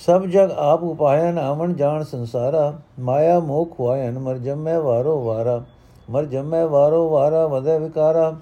ਸਭ 0.06 0.26
ਜਗ 0.26 0.52
ਆਪ 0.52 0.84
ਉਪਾਇਨ, 0.84 1.38
ਆਵਣ 1.38 1.74
ਜਾਣ 1.74 2.04
ਸੰਸਾਰਾ, 2.04 2.74
ਮਾਇਆ 3.00 3.40
ਮੋਹ 3.40 3.66
ਖੁਆਇਨ, 3.66 4.20
ਮਰ 4.20 4.38
ਜਮੈ 4.38 4.80
ਵਾਰੋ 4.80 5.24
ਵਾਰਾ, 5.24 5.64
ਮਰ 6.10 6.26
ਜਮੈ 6.26 6.66
ਵਾਰੋ 6.66 7.10
ਵਾਰਾ 7.10 7.48
ਵਦੇ 7.48 7.80
ਵਿਕਾਰਾ। 7.80 8.36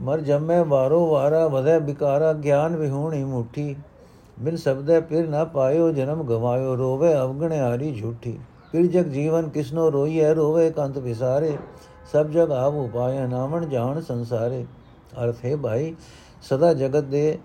ਮਰ 0.00 0.20
ਜਮੈ 0.20 0.64
ਵਾਰੋ 0.64 1.06
ਵਾਰਾ 1.06 1.46
ਵਦੇ 1.48 1.78
ਵਿਕਾਰਾ, 1.78 2.32
ਗਿਆਨ 2.32 2.76
ਵਿਹੂਣੀ 2.76 3.24
ਮੁਠੀ, 3.24 3.76
ਬਿਨ 4.40 4.56
ਸਬਦੇ 4.56 5.00
ਫਿਰ 5.00 5.28
ਨਾ 5.28 5.44
ਪਾਇਓ 5.44 5.90
ਜਨਮ 5.92 6.22
ਗਵਾਇਓ, 6.22 6.76
ਰੋਵੇ 6.76 7.14
ਅਵਗਣੇ 7.14 7.58
ਹਾਰੀ 7.58 8.00
ਝੂਠੀ। 8.00 8.38
ਫਿਰ 8.72 8.86
ਜਗ 8.86 9.04
ਜੀਵਨ 9.04 9.48
ਕਿਸਨੋ 9.48 9.92
ਰੋਈਐ, 9.92 10.34
ਰੋਵੇ 10.34 10.70
ਕੰਤ 10.70 10.98
ਵਿਸਾਰੇ, 10.98 11.58
ਸਭ 12.12 12.26
ਜਗ 12.26 12.50
ਆਪ 12.50 12.74
ਉਪਾਇ 12.74 13.26
ਨਾਮਣ 13.26 13.66
ਜਾਣ 13.66 14.00
ਸੰਸਾਰੇ। 14.00 14.64
ਅਰਥ 15.24 15.36
ਹੈ 15.44 15.56
ਭਾਈ, 15.56 15.94
ਸਦਾ 16.42 16.74
ਜਗਤ 16.74 17.04
ਦੇ 17.04 17.38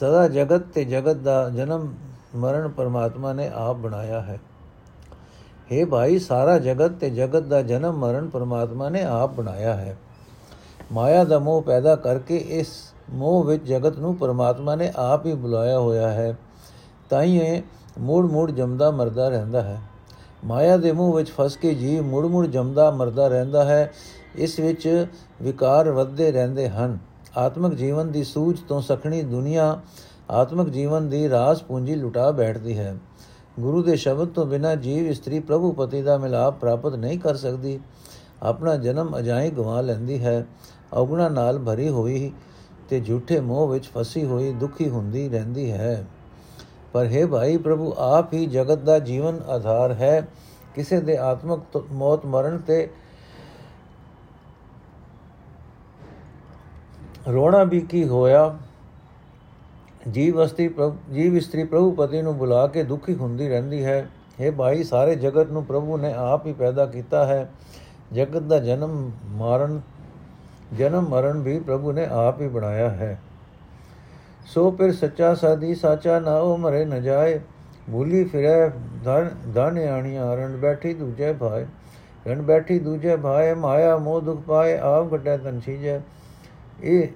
ਸਦਾ 0.00 0.28
ਜਗਤ 0.28 0.62
ਤੇ 0.74 0.84
ਜਗਤ 0.84 1.16
ਦਾ 1.16 1.50
ਜਨਮ 1.50 1.94
ਮਰਨ 2.36 2.68
ਪਰਮਾਤਮਾ 2.68 3.32
ਨੇ 3.32 3.50
ਆਪ 3.54 3.76
ਬਣਾਇਆ 3.76 4.20
ਹੈ। 4.20 4.40
हे 5.72 5.88
ਭਾਈ, 5.88 6.18
ਸਾਰਾ 6.18 6.58
ਜਗਤ 6.58 6.90
ਤੇ 6.92 7.10
ਜਗਤ 7.10 7.42
ਦਾ 7.42 7.62
ਜਨਮ 7.62 7.98
ਮਰਨ 7.98 8.28
ਪਰਮਾਤਮਾ 8.28 8.88
ਨੇ 8.88 9.02
ਆਪ 9.02 9.34
ਬਣਾਇਆ 9.34 9.74
ਹੈ। 9.74 9.96
ਮਾਇਆ 10.92 11.24
ਦਾ 11.24 11.38
ਮੋਹ 11.38 11.62
ਪੈਦਾ 11.62 11.96
ਕਰਕੇ 11.96 12.36
ਇਸ 12.36 12.66
ਮੋਹ 13.10 13.44
ਵਿੱਚ 13.44 13.64
ਜਗਤ 13.64 13.98
ਨੂੰ 13.98 14.16
ਪਰਮਾਤਮਾ 14.16 14.74
ਨੇ 14.74 14.92
ਆਪ 14.96 15.26
ਹੀ 15.26 15.34
ਬੁਲਾਇਆ 15.34 15.78
ਹੋਇਆ 15.78 16.08
ਹੈ। 16.08 16.38
ਤਾਂ 17.10 17.22
ਹੀ 17.22 17.38
ਇਹ 17.38 17.62
ਮੂੜ 17.98 18.30
ਮੂੜ 18.30 18.50
ਜਮਦਾ 18.50 18.90
ਮਰਦਾ 18.90 19.28
ਰਹਿੰਦਾ 19.28 19.62
ਹੈ। 19.62 19.80
ਮਾਇਆ 20.44 20.76
ਦੇ 20.76 20.92
ਮੋਹ 20.92 21.14
ਵਿੱਚ 21.14 21.30
ਫਸ 21.30 21.56
ਕੇ 21.56 21.74
ਜੀਵ 21.74 22.02
ਮੁੜ 22.02 22.26
ਮੁੜ 22.26 22.46
ਜਮਦਾ 22.46 22.90
ਮਰਦਾ 22.90 23.28
ਰਹਿੰਦਾ 23.28 23.64
ਹੈ। 23.64 23.92
ਇਸ 24.34 24.58
ਵਿੱਚ 24.58 25.06
ਵਿਕਾਰ 25.42 25.90
ਵੱਧਦੇ 25.90 26.32
ਰਹਿੰਦੇ 26.32 26.68
ਹਨ। 26.68 26.98
ਆਤਮਿਕ 27.38 27.74
ਜੀਵਨ 27.74 28.12
ਦੀ 28.12 28.24
ਸੂਝ 28.24 28.60
ਤੋਂ 28.60 28.82
ਸਖਣੀ 28.82 29.22
ਦੁਨੀਆ 29.22 29.80
ਆਤਮਿਕ 30.30 30.68
ਜੀਵਨ 30.68 31.08
ਦੀ 31.08 31.28
ਰਾਸ 31.28 31.62
ਪੂੰਜੀ 31.62 31.94
ਲੁਟਾ 31.94 32.30
ਬੈਠਦੀ 32.30 32.78
ਹੈ। 32.78 32.96
ਗੁਰੂ 33.60 33.82
ਦੇ 33.82 33.96
ਸ਼ਬਦ 33.96 34.28
ਤੋਂ 34.28 34.46
ਬਿਨਾ 34.46 34.74
ਜੀਵ 34.74 35.06
ਇਸਤਰੀ 35.06 35.40
ਪ੍ਰਭੂ 35.40 35.72
ਪਤੀ 35.72 36.02
ਦਾ 36.02 36.18
ਮਿਲਾਪ 36.18 36.60
ਪ੍ਰਾਪਤ 36.60 36.94
ਨਹੀਂ 36.94 37.18
ਕਰ 37.18 37.36
ਸਕਦੀ। 37.36 37.80
ਆਪਣਾ 38.42 38.76
ਜਨਮ 38.76 39.18
ਅਜਾਈ 39.18 39.50
ਗਵਾ 39.50 39.80
ਲੈਂਦੀ 39.80 40.24
ਹੈ। 40.24 40.46
ਔਗਣਾ 40.92 41.28
ਨਾਲ 41.28 41.58
ਭਰੀ 41.58 41.88
ਹੋਈ 41.88 42.32
ਤੇ 42.88 43.00
ਝੂਠੇ 43.00 43.40
ਮੋਹ 43.40 43.68
ਵਿੱਚ 43.68 43.86
ਫਸੀ 43.86 44.24
ਹੋਈ 44.24 44.52
ਦੁਖੀ 44.52 44.88
ਹੁੰਦੀ 44.88 45.28
ਰਹਿੰਦੀ 45.28 45.72
ਹੈ। 45.72 46.06
ਪਰ 46.92 47.06
ਹੈ 47.06 47.26
ਭਾਈ 47.26 47.56
ਪ੍ਰਭੂ, 47.56 47.94
ਆਪ 47.98 48.32
ਹੀ 48.32 48.46
ਜਗਤ 48.46 48.78
ਦਾ 48.78 48.98
ਜੀਵਨ 48.98 49.40
ਆਧਾਰ 49.48 49.92
ਹੈ। 49.92 50.28
ਕਿਸੇ 50.74 51.00
ਦੇ 51.00 51.16
ਆਤਮਕ 51.16 51.60
ਮੌਤ 51.92 52.26
ਮਰਨ 52.26 52.58
ਤੇ 52.58 52.90
ਰੋਣਾ 57.32 57.64
ਵੀ 57.64 57.80
ਕੀ 57.80 58.08
ਹੋਇਆ? 58.08 58.58
ਜੀਵ 60.10 60.44
ਅਸਤੀ 60.44 60.70
ਜੀਵ 61.12 61.36
ਇਸਤਰੀ 61.36 61.64
ਪ੍ਰਭੂ 61.64 61.92
ਪਤੀ 61.92 62.22
ਨੂੰ 62.22 62.36
ਬੁਲਾ 62.36 62.66
ਕੇ 62.66 62.82
ਦੁਖੀ 62.82 63.14
ਹੁੰਦੀ 63.14 63.48
ਰਹਿੰਦੀ 63.48 63.84
ਹੈ। 63.84 64.08
ਇਹ 64.40 64.52
ਭਾਈ, 64.52 64.82
ਸਾਰੇ 64.82 65.14
ਜਗਤ 65.14 65.50
ਨੂੰ 65.50 65.64
ਪ੍ਰਭੂ 65.64 65.96
ਨੇ 65.96 66.12
ਆਪ 66.12 66.46
ਹੀ 66.46 66.52
ਪੈਦਾ 66.52 66.86
ਕੀਤਾ 66.86 67.26
ਹੈ। 67.26 67.50
ਜਗਤ 68.12 68.42
ਦਾ 68.42 68.58
ਜਨਮ 68.58 69.10
ਮਾਰਨ, 69.26 69.80
ਜਨਮ 70.78 71.08
ਮਰਨ 71.08 71.42
ਵੀ 71.42 71.60
ਪ੍ਰਭੂ 71.60 71.92
ਨੇ 71.92 72.06
ਆਪ 72.10 72.40
ਹੀ 72.40 72.48
ਬਣਾਇਆ 72.48 72.90
ਹੈ। 72.90 73.20
ਸੋ 74.46 74.70
ਫਿਰ 74.70 74.92
ਸੱਚਾ 74.92 75.34
ਸਾਦੀ 75.34 75.74
ਸਾਚਾ 75.74 76.20
ਨਾ 76.20 76.36
ਉਹ 76.36 76.58
ਮਰੇ 76.58 76.84
ਨ 76.84 77.02
ਜਾਏ। 77.02 77.40
ਮੂਲੀ 77.88 78.24
ਫਿਰੈ, 78.24 78.68
ਧਨ 79.04 79.30
ਧਨ 79.54 79.78
ਆਣੀਆਂ, 79.78 80.36
ਰਣ 80.36 80.56
ਬੈਠੀ 80.56 80.94
ਦੂਜੇ 80.94 81.32
ਭਾਏ। 81.32 81.66
ਰਣ 82.26 82.42
ਬੈਠੀ 82.42 82.78
ਦੂਜੇ 82.78 83.16
ਭਾਏ, 83.16 83.54
ਮਾਇਆ 83.54 83.96
ਮੋਹ 83.96 84.20
ਦੁਖ 84.20 84.40
ਪਾਏ, 84.40 84.78
ਆਪ 84.78 85.14
ਘਟੈ 85.14 85.36
ਤਨ 85.36 85.60
ਛੀਜੈ। 85.60 86.00
ਇਹ 86.82 87.08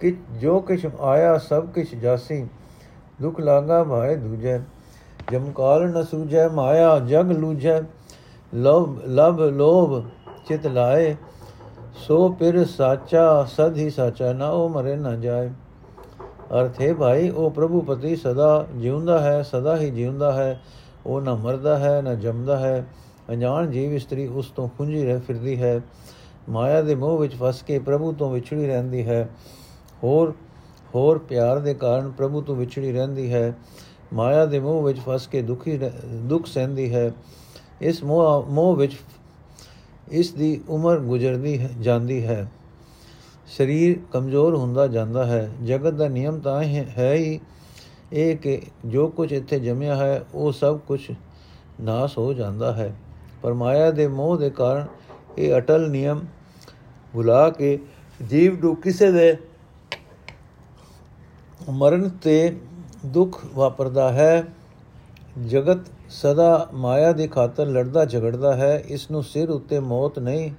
ਕਿ 0.00 0.16
ਜੋ 0.40 0.60
ਕਿਛ 0.60 0.86
ਆਇਆ, 1.00 1.38
ਸਭ 1.38 1.66
ਕਿਛ 1.66 1.94
ਜਾਸੀ। 1.94 2.46
ਦੁਖ 3.22 3.40
ਲਾਗਾ 3.40 3.84
ਭਾਏ 3.84 4.16
ਦੂਜੇ 4.16 4.60
ਜਮਕਾਲ 5.32 5.90
ਨ 5.90 6.02
ਸੂਜੈ 6.02 6.48
ਮਾਇਆ, 6.48 6.98
ਜਗ 6.98 7.30
ਲੂਜੈ 7.32 7.80
ਲੋਭ 8.54 8.98
ਲਭ, 9.06 9.40
ਲੋਭ 9.40 10.04
ਚਿਤ 10.48 10.66
ਲਾਏ, 10.66 11.16
ਸੋ 11.94 12.28
ਪਿਰ 12.28 12.64
ਸਾਚਾ, 12.64 13.44
ਸਦ 13.44 13.76
ਹੀ 13.76 13.90
ਸਾਚਾ 13.90 14.32
ਨਾ 14.32 14.50
ਉਹ 14.50 14.68
ਮਰੇ 14.68 14.96
ਨਾ 14.96 15.16
ਜਾਏ। 15.16 15.50
ਅਰਥ 16.60 16.80
ਹੈ 16.80 16.94
ਭਾਈ, 16.94 17.30
ਉਹ 17.30 17.50
ਪ੍ਰਭੂ 17.50 17.80
ਪਤੀ 17.80 18.16
ਸਦਾ 18.16 18.66
ਜਿਉਂਦਾ 18.74 19.20
ਹੈ, 19.20 19.42
ਸਦਾ 19.42 19.76
ਹੀ 19.76 19.90
ਜਿਉਂਦਾ 19.90 20.32
ਹੈ। 20.32 20.60
ਉਹ 21.06 21.20
ਨਾ 21.20 21.34
ਮਰਦਾ 21.34 21.78
ਹੈ, 21.78 22.02
ਨਾ 22.02 22.14
ਜੰਮਦਾ 22.14 22.58
ਹੈ। 22.58 22.86
ਅਣਜਾਣ 23.30 23.66
ਜੀਵ 23.66 23.92
ਇਸਤਰੀ 23.92 24.26
ਉਸ 24.26 24.50
ਤੋਂ 24.50 24.68
ਖੁੰਝੀ 24.68 25.04
ਰਹਿ 25.04 25.20
ਫਿਰਦੀ 25.20 25.62
ਹੈ। 25.62 25.80
ਮਾਇਆ 26.48 26.82
ਦੇ 26.82 26.94
ਮੋਹ 26.94 27.18
ਵਿੱਚ 27.18 27.34
ਫਸ 27.34 27.62
ਕੇ 27.62 27.78
ਪ੍ਰਭੂ 27.78 28.12
ਤੋਂ 28.12 28.30
ਵਿਛੜੀ 28.30 28.66
ਰਹਿੰਦੀ 28.66 29.06
ਹੈ। 29.06 29.28
ਹੋਰ 30.04 30.34
ਹੋਰ 30.94 31.18
ਪਿਆਰ 31.18 31.58
ਦੇ 31.58 31.74
ਕਾਰਨ 31.74 32.10
ਪ੍ਰਭੂ 32.10 32.40
ਤੋਂ 32.40 32.56
ਵਿਛੜੀ 32.56 32.92
ਰਹਿੰਦੀ 32.92 33.32
ਹੈ। 33.32 33.56
ਮਾਇਆ 34.12 34.46
ਦੇ 34.46 34.60
ਮੋਹ 34.60 34.82
ਵਿੱਚ 34.82 34.98
ਫਸ 34.98 35.26
ਕੇ 35.26 35.42
ਦੁਖੀ 35.42 35.78
ਦੁੱਖ 36.12 36.46
ਸਹਿੰਦੀ 36.46 36.94
ਹੈ। 36.94 37.12
ਇਸ 37.80 38.04
ਮੋਹ 38.04 38.46
ਮੋਹ 38.48 38.76
ਵਿੱਚ 38.76 38.92
ਇਸ 40.10 40.32
ਦੀ 40.32 40.60
ਉਮਰ 40.68 40.98
ਗੁਜ਼ਰਦੀ 40.98 41.68
ਜਾਂਦੀ 41.80 42.26
ਹੈ। 42.26 42.50
ਸਰੀਰ 43.46 43.98
ਕਮਜ਼ੋਰ 44.12 44.54
ਹੁੰਦਾ 44.54 44.86
ਜਾਂਦਾ 44.86 45.26
ਹੈ। 45.26 45.50
ਜਗਤ 45.64 45.94
ਦਾ 45.94 46.08
ਨਿਯਮ 46.08 46.40
ਤਾਂ 46.40 46.62
ਹੈ 46.98 47.12
ਹੀ 47.14 47.40
ਇਹ 48.12 48.36
ਕਿ 48.36 48.62
ਜੋ 48.86 49.08
ਕੁਝ 49.08 49.32
ਇੱਥੇ 49.32 49.60
ਜਮਿਆ 49.60 49.96
ਹੈ, 49.96 50.24
ਉਹ 50.34 50.52
ਸਭ 50.52 50.78
ਕੁਝ 50.78 51.00
ਨਾਸ 51.80 52.18
ਹੋ 52.18 52.32
ਜਾਂਦਾ 52.32 52.72
ਹੈ। 52.72 52.94
ਪਰ 53.42 53.52
ਮਾਇਆ 53.52 53.90
ਦੇ 53.90 54.08
ਮੋਹ 54.08 54.36
ਦੇ 54.36 54.50
ਕਾਰਨ 54.50 54.86
ਇਹ 55.38 55.54
ਅਟਲ 55.56 55.90
ਨਿਯਮ 55.90 56.20
ਭੁਲਾ 57.12 57.50
ਕੇ 57.50 57.78
ਜੀਵ 58.30 58.64
ਨੂੰ 58.64 58.76
ਕਿਸੇ 58.76 59.12
ਦੇ 59.12 59.36
ਮਰਨ 61.70 62.08
ਤੇ 62.08 62.56
ਦੁੱਖ 63.06 63.46
ਵਾਪਰਦਾ 63.54 64.12
ਹੈ। 64.12 64.44
ਜਗਤ 65.46 65.78
ਸਦਾ 66.10 66.68
ਮਾਇਆ 66.74 67.12
ਦੀ 67.12 67.26
ਖਾਤਰ 67.26 67.66
ਲੜਦਾ 67.66 68.04
ਝਗੜਦਾ 68.04 68.56
ਹੈ। 68.56 68.84
ਇਸ 68.86 69.10
ਨੂੰ 69.10 69.22
ਸਿਰ 69.22 69.50
ਉੱਤੇ 69.50 69.80
ਮੌਤ 69.80 70.18
ਨਹੀਂ 70.18 70.50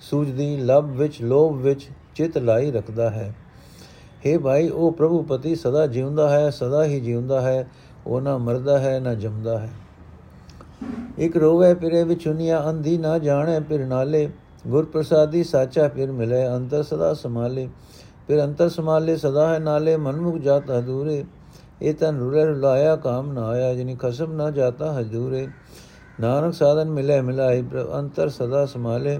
ਸੂਝਦੀ 0.00 0.56
ਲਬ 0.56 0.96
ਵਿੱਚ, 0.96 1.22
ਲੋਭ 1.22 1.56
ਵਿੱਚ 1.56 1.88
ਚਿਤ 2.14 2.38
ਲਾਈ 2.38 2.70
ਰੱਖਦਾ 2.70 3.10
ਹੈ। 3.10 3.34
हे 4.26 4.40
ਭਾਈ, 4.40 4.68
ਉਹ 4.68 4.92
ਪ੍ਰਭੂ 4.92 5.22
ਪਤੀ 5.22 5.54
ਸਦਾ 5.54 5.86
ਜਿਉਂਦਾ 5.86 6.28
ਹੈ, 6.28 6.50
ਸਦਾ 6.50 6.84
ਹੀ 6.84 7.00
ਜਿਉਂਦਾ 7.00 7.40
ਹੈ। 7.40 7.70
ਉਹ 8.06 8.20
ਨਾ 8.20 8.38
ਮਰਦਾ 8.38 8.78
ਹੈ, 8.78 9.00
ਨਾ 9.00 9.14
ਜੰਮਦਾ 9.14 9.58
ਹੈ। 9.58 9.70
ਇਕ 11.18 11.36
ਰੋਵੇ 11.36 11.74
ਪਿਰੇ 11.74 12.04
ਵਿਚੁਨੀਆਂ 12.04 12.70
ਅੰਧੀ 12.70 12.98
ਨਾ 12.98 13.18
ਜਾਣੇ 13.18 13.60
ਪਿਰ 13.60 13.86
ਨਾਲੇ 13.86 14.30
ਗੁਰ 14.68 14.84
ਪ੍ਰਸਾਦੀ 14.84 15.42
ਸਾਚਾ 15.44 15.88
ਪਿਰ 15.88 16.12
ਮਿਲੇ, 16.12 16.46
ਅੰਤਰ 16.48 16.82
ਸਦਾ 16.82 17.12
ਸਮਾਲੇ 17.14 17.68
ਫਿਰ 18.28 18.42
ਅੰਤਰ 18.44 18.68
ਸਮਾਲੇ 18.68 19.16
ਸਦਾ 19.16 19.48
ਹੈ 19.48 19.58
ਨਾਲੇ, 19.58 19.96
ਮਨਮੁਖ 19.96 20.36
ਜਾਤ 20.36 20.70
ਹਦੂਰੇ 20.70 21.24
ਇਹ 21.82 21.94
ਤਨ 21.94 22.18
ਰੁਰੇ 22.18 22.44
ਰੁਲਾਇਆ, 22.44 22.96
ਕਾਮ 22.96 23.32
ਨਾ 23.32 23.46
ਆਇਆ, 23.48 23.74
ਜਿਨੀ 23.74 23.96
ਖਸਮ 23.96 24.32
ਨਾ 24.32 24.50
ਜਾਤਾ, 24.50 24.92
ਹਜੂਰੇ। 25.00 25.46
ਨਾਨਕ 26.20 26.54
ਸਾਧਨ 26.54 26.90
ਮਿਲੇ 26.90 27.20
ਮਿਲਾਈ 27.20 27.64
ਅੰਤਰ 27.98 28.28
ਸਦਾ 28.28 28.64
ਸਮਾਲੇ 28.66 29.18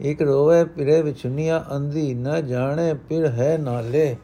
ਇਕ 0.00 0.22
ਰੋਵੇ 0.22 0.64
ਪਿਰੇ 0.64 1.00
ਵਿਚੁਨੀਆਂ 1.02 1.60
ਅੰਧੀ 1.76 2.14
ਨਾ 2.14 2.40
ਜਾਣੇ 2.40 2.92
ਪਿਰ 3.08 3.26
ਹੈ 3.26 3.56
ਨਾਲੇ। 3.58 4.16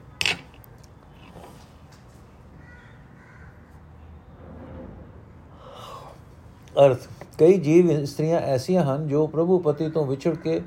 ਅਰਥ। 6.76 7.08
ਕਈ 7.38 7.58
ਜੀਵ 7.58 7.90
ਇਸਤਰੀਆਂ 7.90 8.40
ਐਸੀਆਂ 8.40 8.82
ਹਨ 8.84 9.08
ਜੋ 9.08 9.26
ਪ੍ਰਭੂ 9.26 9.58
ਪਤੀ 9.58 9.88
ਤੋਂ 9.90 10.06
ਵਿਛੜ 10.06 10.34
ਕੇ 10.34 10.60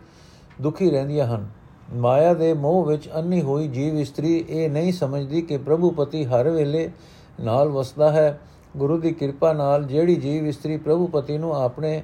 ਦੁਖੀ 0.62 0.90
ਰਹਿੰਦੀਆਂ 0.90 1.28
ਹਨ। 1.28 1.48
ਮਾਇਆ 1.94 2.34
ਦੇ 2.34 2.54
ਮੋਹ 2.54 2.86
ਵਿੱਚ 2.86 3.10
ਅੰਨੀ 3.16 3.42
ਹੋਈ 3.42 3.68
ਜੀਵ 3.68 4.00
ਇਸਤਰੀ 4.00 4.46
ਇਹ 4.50 4.70
ਨਹੀਂ 4.70 4.94
ਸਮਝਦੀ 4.94 5.42
ਕਿ 5.42 5.58
ਪ੍ਰਭੂ 5.58 5.90
ਪਤੀ 5.90 6.26
ਹਰ 6.26 6.50
ਵੇਲੇ 6.50 6.92
ਨਾਲ 7.40 7.70
ਵਸਦਾ 7.70 8.12
ਹੈ। 8.12 8.40
ਗੁਰੂ 8.78 8.98
ਦੀ 8.98 9.12
ਕਿਰਪਾ 9.12 9.54
ਨਾਲ 9.54 9.84
ਜਿਹੜੀ 9.84 10.16
ਜੀਵ 10.16 10.48
ਇਸਤਰੀ 10.48 10.78
ਪ੍ਰਭੂ 10.78 11.08
ਪਤੀ 11.08 11.38
ਨੂੰ 11.38 11.56
ਆਪਣੇ, 11.56 12.04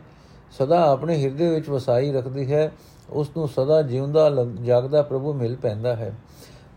ਸਦਾ 0.51 0.91
ਆਪਣੇ 0.91 1.23
ਹਿਰਦੇ 1.23 1.49
ਵਿੱਚ 1.49 1.69
ਵਸਾਈ 1.69 2.11
ਰੱਖਦੀ 2.11 2.53
ਹੈ 2.53 2.71
ਉਸ 3.09 3.31
ਨੂੰ 3.37 3.47
ਸਦਾ 3.47 3.81
ਜਿਉਂਦਾ 3.81 4.31
ਜਾਗਦਾ 4.63 5.01
ਪ੍ਰਭੂ 5.01 5.33
ਮਿਲ 5.33 5.55
ਪੈਂਦਾ 5.55 5.95
ਹੈ। 5.95 6.15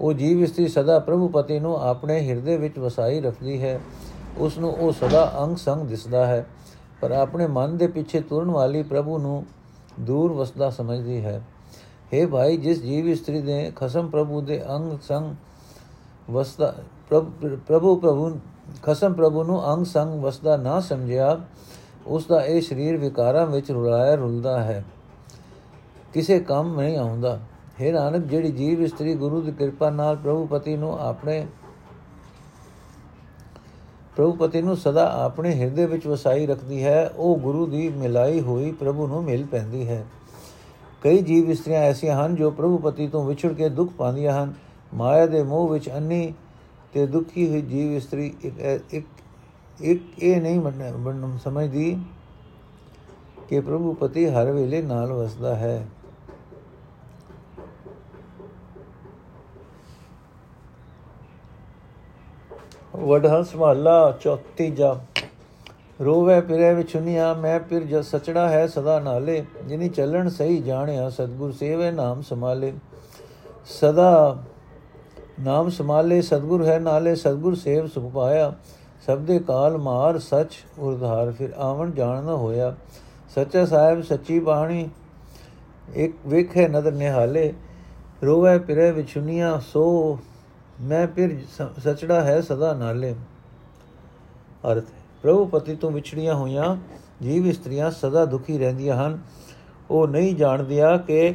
ਉਹ 0.00 0.12
ਜੀਵ 0.12 0.43
ਇਸਤਰੀ 0.43 0.69
ਸਦਾ 0.69 0.99
ਪ੍ਰਭੂ 0.99 1.28
ਪਤੀ 1.28 1.59
ਨੂੰ 1.59 1.83
ਆਪਣੇ 1.83 2.28
ਹਿਰਦੇ 2.28 2.57
ਵਿੱਚ 2.57 2.78
ਵਸਾਈ 2.78 3.21
ਰੱਖਦੀ 3.21 3.62
ਹੈ 3.62 3.81
ਉਸ 4.38 4.59
ਨੂੰ 4.59 4.73
ਉਹ 4.73 4.93
ਸਦਾ 4.93 5.35
ਅੰਗ 5.43 5.57
ਸੰਗ 5.57 5.87
ਦਿਸਦਾ 5.87 6.26
ਹੈ। 6.26 6.47
ਪਰ 7.00 7.11
ਆਪਣੇ 7.11 7.47
ਮਨ 7.47 7.76
ਦੇ 7.76 7.87
ਪਿੱਛੇ 7.87 8.21
ਤੁਰਨ 8.21 8.50
ਵਾਲੀ 8.50 8.83
ਪ੍ਰਭੂ 8.83 9.19
ਨੂੰ 9.19 9.47
ਦੂਰ 10.00 10.33
ਵਸਦਾ 10.33 10.71
ਸਮਝਦੀ 10.71 11.25
ਹੈ। 11.25 11.43
हे 12.15 12.29
ਭਾਈ, 12.29 12.57
ਜਿਸ 12.57 12.83
ਜੀਵ 12.83 13.09
ਇਸਤਰੀ 13.09 13.41
ਦੇ 13.41 13.73
ਖਸਮ 13.76 14.09
ਪ੍ਰਭੂ 14.09 14.41
ਦੇ 14.41 14.62
ਅੰਗ 14.71 14.99
ਸੰਗ 15.03 15.35
ਵਸਦਾ 16.31 16.75
ਪ੍ਰਭੂ 17.11 17.97
ਪ੍ਰਭੂ, 17.97 18.41
ਖਸਮ 18.83 19.12
ਪ੍ਰਭੂ 19.12 19.45
ਨੂੰ 19.45 19.75
ਅੰਗ 19.75 19.85
ਸੰਗ 19.85 20.23
ਵਸਦਾ 20.23 20.57
ਨਾ 20.57 20.81
ਸਮਝਿਆ, 20.81 21.41
ਉਸ 22.07 22.26
ਦਾ 22.26 22.45
ਇਹ 22.45 22.61
ਸਰੀਰ 22.61 22.97
ਵਿਕਾਰਾਂ 22.97 23.47
ਵਿੱਚ 23.47 23.71
ਰੁਲਾਇਆ 23.71 24.15
ਰੁਲਦਾ 24.15 24.61
ਹੈ। 24.61 24.85
ਕਿਸੇ 26.15 26.41
ਕੰਮ 26.41 26.81
ਨਹੀਂ 26.81 26.97
ਆਉਂਦਾ। 26.97 27.38
ਹੈ 27.81 27.93
ਨਾਨਕ, 27.93 28.25
ਜਿਹੜੀ 28.25 28.53
ਜੀਵ 28.53 28.83
ਇਸਤਰੀ 28.83 29.15
ਗੁਰੂ 29.15 29.41
ਦੀ 29.41 29.53
ਕਿਰਪਾ 29.53 29.91
ਨਾਲ 29.91 30.17
ਪ੍ਰਭੂ 30.17 30.47
ਪਤੀ 30.47 30.76
ਨੂੰ 30.76 30.99
ਆਪਣੇ 31.00 31.47
ਪ੍ਰਭੂ 34.16 34.32
ਪਤੀ 34.32 34.61
ਨੂੰ 34.62 34.76
ਸਦਾ 34.76 35.04
ਆਪਣੇ 35.25 35.54
ਹਿਰਦੇ 35.54 35.87
ਵਿੱਚ 35.87 36.06
ਵਸਾਈ 36.06 36.46
ਰੱਖਦੀ 36.46 36.85
ਹੈ, 36.85 37.11
ਉਹ 37.16 37.37
ਗੁਰੂ 37.37 37.66
ਦੀ 37.66 37.88
ਮਿਲਾਈ 37.88 38.40
ਹੋਈ 38.40 38.70
ਪ੍ਰਭੂ 38.73 39.06
ਨੂੰ 39.06 39.23
ਮਿਲ 39.25 39.44
ਪੈਂਦੀ 39.46 39.88
ਹੈ। 39.88 40.04
ਕਈ 41.02 41.18
ਜੀਵ 41.18 41.50
ਇਸਤਰੀਆਂ 41.50 41.80
ਐਸੀਆਂ 41.80 42.14
ਹਨ 42.16 42.35
ਜੋ 42.35 42.50
ਪ੍ਰਭੂ 42.50 42.78
ਪਤੀ 42.78 43.08
ਤੋਂ 43.08 43.25
ਵਿਛੜ 43.25 43.52
ਕੇ 43.52 43.68
ਦੁੱਖ 43.68 43.92
ਪਾਉਂਦੀਆਂ 43.92 44.42
ਹਨ। 44.42 44.54
ਮਾਇਆ 44.94 45.26
ਦੇ 45.26 45.42
ਮੋਹ 45.42 45.68
ਵਿੱਚ 45.68 45.88
ਅੰਨੀ 45.90 46.32
ਤੇ 46.92 47.06
ਦੁਖੀ 47.06 47.49
ਹੋਈ 47.50 47.61
ਜੀਵ 47.62 47.92
ਇਸਤਰੀ 47.92 48.32
ਇੱਕ 48.92 49.06
ਇੱਕ 49.80 50.02
ਇਹ 50.18 50.40
ਨਹੀਂ 50.40 50.61
ਮੰਨ 50.61 51.37
ਸਮਝਦੀ 51.44 51.96
ਕਿ 53.49 53.61
ਪ੍ਰਭੂ 53.61 53.92
ਪਤੀ 53.94 54.26
ਹਰ 54.26 54.50
ਵੇਲੇ 54.52 54.82
ਨਾਲ 54.82 55.12
ਵਸਦਾ 55.12 55.54
ਹੈ। 55.54 55.87
ਵਡਹੰਸ 62.97 63.57
ਮਹੱਲਾ 63.57 64.19
ਚੌਥੀ 64.21 64.71
ਜਾ। 64.71 64.97
ਰੋਵੇ, 66.05 66.41
ਪਿਰੇ 66.41 66.75
ਵਿਚੁਨੀਆਂ 66.75 67.35
ਮੈਂ 67.35 67.61
ਫਿਰ 67.61 67.85
ਜਦ 67.85 68.00
ਸਚੜਾ 68.00 68.49
ਹੈ 68.49 68.67
ਸਦਾ 68.67 69.00
ਨਾਲੇ, 69.00 69.45
ਜਿਨੀ 69.67 69.88
ਚੱਲਣ 69.88 70.29
ਸਹੀ 70.29 70.59
ਜਾਣਿਆ, 70.59 71.11
ਸਤਗੁਰ 71.11 71.53
ਸੇਵੇ 71.53 71.91
ਨਾਮ 71.91 72.23
ਸਮਾਲੇ 72.23 72.73
ਸਦਾ 73.67 74.38
ਨਾਮ 75.41 75.69
ਸਮਾਲੇ 75.69 76.23
ਸਤਗੁਰ 76.23 76.65
ਹੈ 76.65 76.79
ਨਾਲੇ, 76.79 77.15
ਸਤਗੁਰ 77.15 77.55
ਸੇਵ 77.55 77.87
ਸੁਖ 77.87 78.12
ਪਾਇਆ। 78.12 78.55
ਸਭ 79.07 79.19
ਦੇ 79.19 79.38
ਕਾਲ 79.38 79.79
ਮਾਰ 79.79 80.19
ਸਚ 80.19 80.65
ਉਰਧਾਰ, 80.79 81.31
ਫਿਰ 81.33 81.53
ਆਵਣ 81.57 81.91
ਜਾਣਨਾ 81.91 82.37
ਹੋਇਆ। 82.37 82.75
ਸੱਚਾ 83.35 83.65
ਸਾਹਿਬ, 83.65 84.03
ਸੱਚੀ 84.03 84.38
ਬਾਣੀ, 84.38 84.88
ਇੱਕ 85.95 86.15
ਵੇਖੇ 86.26 86.69
ਨਦਰ 86.69 86.93
ਨਿਹਾਲੇ। 86.93 87.53
ਰੋਵੇ, 88.25 88.59
ਪਿਰੇ 88.59 88.91
ਵਿਚੁਨੀਆਂ 88.93 89.61
ਸੋ 89.61 90.19
ਮੈਂ 90.80 91.06
ਫਿਰ 91.06 91.37
ਸਚੜਾ 91.85 92.21
ਹੈ 92.25 92.40
ਸਦਾ 92.40 92.73
ਨਾਲੇ। 92.75 93.14
ਅਰਥ 94.73 94.85
ਪ੍ਰਭੂ 95.23 95.45
ਪਤੀ 95.45 95.76
ਤੋਂ 95.76 95.90
ਵਿਛੜੀਆਂ 95.90 96.35
ਹੋਈਆਂ 96.35 96.76
ਜੀਵ 97.23 97.47
ਇਸਤਰੀਆਂ 97.47 97.90
ਸਦਾ 97.90 98.25
ਦੁਖੀ 98.25 98.59
ਰਹਿੰਦੀਆਂ 98.59 98.97
ਹਨ। 98.97 99.18
ਉਹ 99.90 100.09
ਨਹੀਂ 100.09 100.35
ਜਾਣਦੀਆਂ 100.37 100.99
ਕਿ 100.99 101.35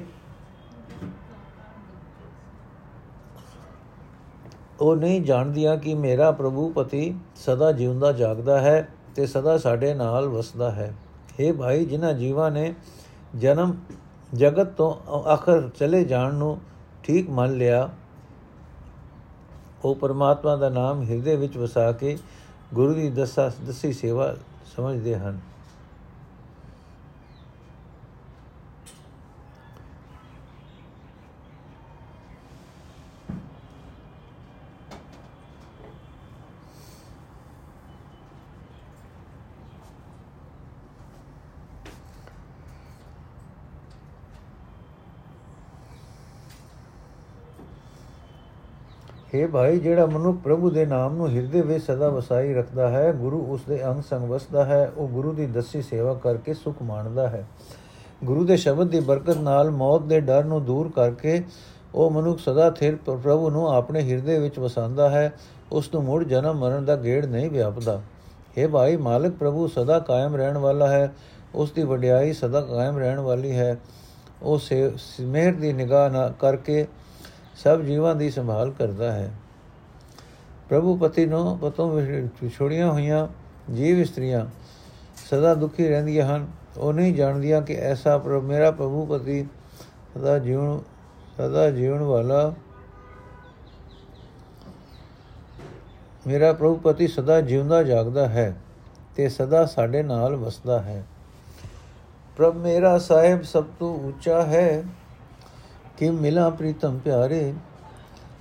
ਉਹ 4.79 4.95
ਨਹੀਂ 4.95 5.21
ਜਾਣਦੀਆਂ 5.21 5.77
ਕਿ 5.77 5.93
ਮੇਰਾ 5.93 6.31
ਪ੍ਰਭੂ 6.31 6.69
ਪਤੀ 6.69 7.15
ਸਦਾ 7.35 7.71
ਜਿਉਂਦਾ 7.71 8.11
ਜਾਗਦਾ 8.11 8.59
ਹੈ 8.61 8.87
ਤੇ 9.15 9.25
ਸਦਾ 9.25 9.57
ਸਾਡੇ 9.57 9.93
ਨਾਲ 9.93 10.27
ਵਸਦਾ 10.27 10.71
ਹੈ। 10.71 10.93
हे 11.31 11.55
ਭਾਈ, 11.55 11.85
ਜਿਨ੍ਹਾਂ 11.85 12.13
ਜੀਵਾਂ 12.13 12.51
ਨੇ 12.51 12.73
ਜਨਮ 13.35 13.75
ਜਗਤ 14.33 14.67
ਤੋਂ 14.67 15.13
ਆਖਰ 15.17 15.69
ਚਲੇ 15.69 16.03
ਜਾਣ 16.03 16.33
ਨੂੰ 16.33 16.59
ਠੀਕ 17.03 17.29
ਮੰਨ 17.29 17.51
ਲਿਆ 17.51 17.89
ਉਹ 19.85 19.95
ਪਰਮਾਤਮਾ 19.95 20.55
ਦਾ 20.55 20.69
ਨਾਮ 20.69 21.03
ਹਿਰਦੇ 21.03 21.35
ਵਿੱਚ 21.35 21.57
ਵਸਾ 21.57 21.91
ਕੇ 21.91 22.17
ਗੁਰੂ 22.73 22.93
ਦੀ 22.93 23.09
ਦਸਾ 23.09 23.51
ਦਸੀ 23.67 23.93
ਸੇਵਾ 23.93 24.35
ਸਮਝਦੇ 24.75 25.15
ਹਨ। 25.15 25.39
हे 49.41 49.51
ਭਾਈ 49.51 49.79
ਜਿਹੜਾ 49.79 50.05
ਮਨੁੱਖ 50.05 50.37
ਪ੍ਰਭੂ 50.37 50.69
ਦੇ 50.69 50.85
ਨਾਮ 50.85 51.15
ਨੂੰ 51.15 51.29
ਹਿਰਦੇ 51.29 51.61
ਵਿੱਚ 51.61 51.83
ਸਦਾ 51.83 52.09
ਵਸਾਈ 52.09 52.53
ਰੱਖਦਾ 52.53 52.89
ਹੈ, 52.89 53.11
ਗੁਰੂ 53.13 53.45
ਉਸ 53.45 53.61
ਦੇ 53.67 53.85
ਅੰਗ 53.85 54.01
ਸੰਗ 54.01 54.29
ਵਸਦਾ 54.29 54.65
ਹੈ, 54.65 54.91
ਉਹ 54.97 55.07
ਗੁਰੂ 55.07 55.33
ਦੀ 55.33 55.45
ਦਸੀ 55.45 55.81
ਸੇਵਾ 55.81 56.13
ਕਰਕੇ 56.13 56.53
ਸੁਖ 56.53 56.75
ਮਾਣਦਾ 56.81 57.29
ਹੈ। 57.29 57.47
ਗੁਰੂ 58.23 58.45
ਦੇ 58.45 58.57
ਸ਼ਬਦ 58.57 58.89
ਦੀ 58.89 58.99
ਬਰਕਤ 58.99 59.37
ਨਾਲ 59.37 59.71
ਮੌਤ 59.71 60.01
ਦੇ 60.01 60.19
ਡਰ 60.19 60.43
ਨੂੰ 60.43 60.65
ਦੂਰ 60.65 60.91
ਕਰਕੇ 60.95 61.43
ਉਹ 61.95 62.11
ਮਨੁੱਖ 62.11 62.39
ਸਦਾ 62.39 62.69
ਥਿਰ 62.69 62.95
ਪ੍ਰਭੂ 62.95 63.49
ਨੂੰ 63.49 63.67
ਆਪਣੇ 63.67 64.01
ਹਿਰਦੇ 64.01 64.39
ਵਿੱਚ 64.39 64.59
ਵਸਾਉਂਦਾ 64.59 65.09
ਹੈ, 65.09 65.33
ਉਸ 65.71 65.93
ਨੂੰ 65.93 66.03
ਮੁੜ 66.03 66.23
ਜਨਮ 66.23 66.59
ਮਰਨ 66.59 66.85
ਦਾ 66.85 66.95
ਗੇੜ 66.95 67.25
ਨਹੀਂ 67.25 67.49
ਵਿਆਪਦਾ। 67.49 68.01
हे 68.57 68.69
ਭਾਈ, 68.69 68.95
ਮਾਲਕ 68.97 69.31
ਪ੍ਰਭੂ 69.31 69.67
ਸਦਾ 69.67 69.99
ਕਾਇਮ 69.99 70.35
ਰਹਿਣ 70.35 70.57
ਵਾਲਾ 70.57 70.87
ਹੈ, 70.87 71.13
ਉਸ 71.55 71.71
ਦੀ 71.71 71.83
ਵਡਿਆਈ 71.83 72.33
ਸਦਾ 72.33 72.61
ਕਾਇਮ 72.61 72.97
ਰਹਿਣ 72.97 73.19
ਵਾਲੀ 73.19 73.51
ਹੈ। 73.51 73.77
ਉਹ 74.41 74.59
ਮਿਹਰ 75.21 75.53
ਦੀ 75.53 75.73
ਨਿਗਾਹ 75.73 76.09
ਨਾਲ 76.09 76.33
ਕਰਕੇ 76.39 76.87
ਸਭ 77.55 77.81
ਜੀਵਾਂ 77.81 78.15
ਦੀ 78.15 78.29
ਸੰਭਾਲ 78.29 78.71
ਕਰਦਾ 78.71 79.11
ਹੈ। 79.11 79.31
ਪ੍ਰਭੂ 80.69 80.95
ਪਤੀ 80.97 81.25
ਨੂੰ 81.25 81.57
ਪਤੋਂ 81.59 82.01
ਛੋੜੀਆਂ 82.49 82.91
ਹੋਈਆਂ 82.91 83.27
ਜੀਵ 83.73 83.99
ਇਸਤਰੀਆਂ 83.99 84.45
ਸਦਾ 85.29 85.53
ਦੁਖੀ 85.53 85.87
ਰਹਿੰਦੀਆਂ 85.87 86.35
ਹਨ। 86.35 86.47
ਉਹ 86.77 86.93
ਨਹੀਂ 86.93 87.13
ਜਾਣਦੀਆਂ 87.15 87.61
ਕਿ 87.61 87.73
ਐਸਾ 87.73 88.17
ਪ੍ਰਭ 88.17 88.43
ਮੇਰਾ 88.43 88.71
ਪ੍ਰਭੂ 88.71 89.05
ਪਤੀ 89.05 89.45
ਸਦਾ 90.13 90.39
ਜੀਵਨ 90.39 90.79
ਸਦਾ 91.37 91.71
ਜੀਵਨ 91.71 91.99
ਵਾਲਾ 91.99 92.53
ਮੇਰਾ 96.27 96.53
ਪ੍ਰਭੂ 96.53 96.75
ਪਤੀ 96.75 97.07
ਸਦਾ 97.07 97.41
ਜਿਉਂਦਾ 97.41 97.83
ਜਾਗਦਾ 97.83 98.29
ਹੈ 98.29 98.55
ਤੇ 99.15 99.29
ਸਦਾ 99.29 99.65
ਸਾਡੇ 99.65 100.03
ਨਾਲ 100.03 100.35
ਵਸਦਾ 100.35 100.81
ਹੈ। 100.81 101.03
ਪ੍ਰਭ 102.37 102.55
ਮੇਰਾ 102.55 102.97
ਸਾਹਿਬ 102.97 103.43
ਸਭ 103.43 103.63
ਤੋਂ 103.79 103.99
ਉੱਚਾ 103.99 104.41
ਹੈ। 104.41 104.83
ਕਿ 106.01 106.09
ਮਿਲਾ 106.09 106.49
ਪ੍ਰੀਤਮ 106.49 106.97
ਪਿਆਰੇ? 106.97 107.53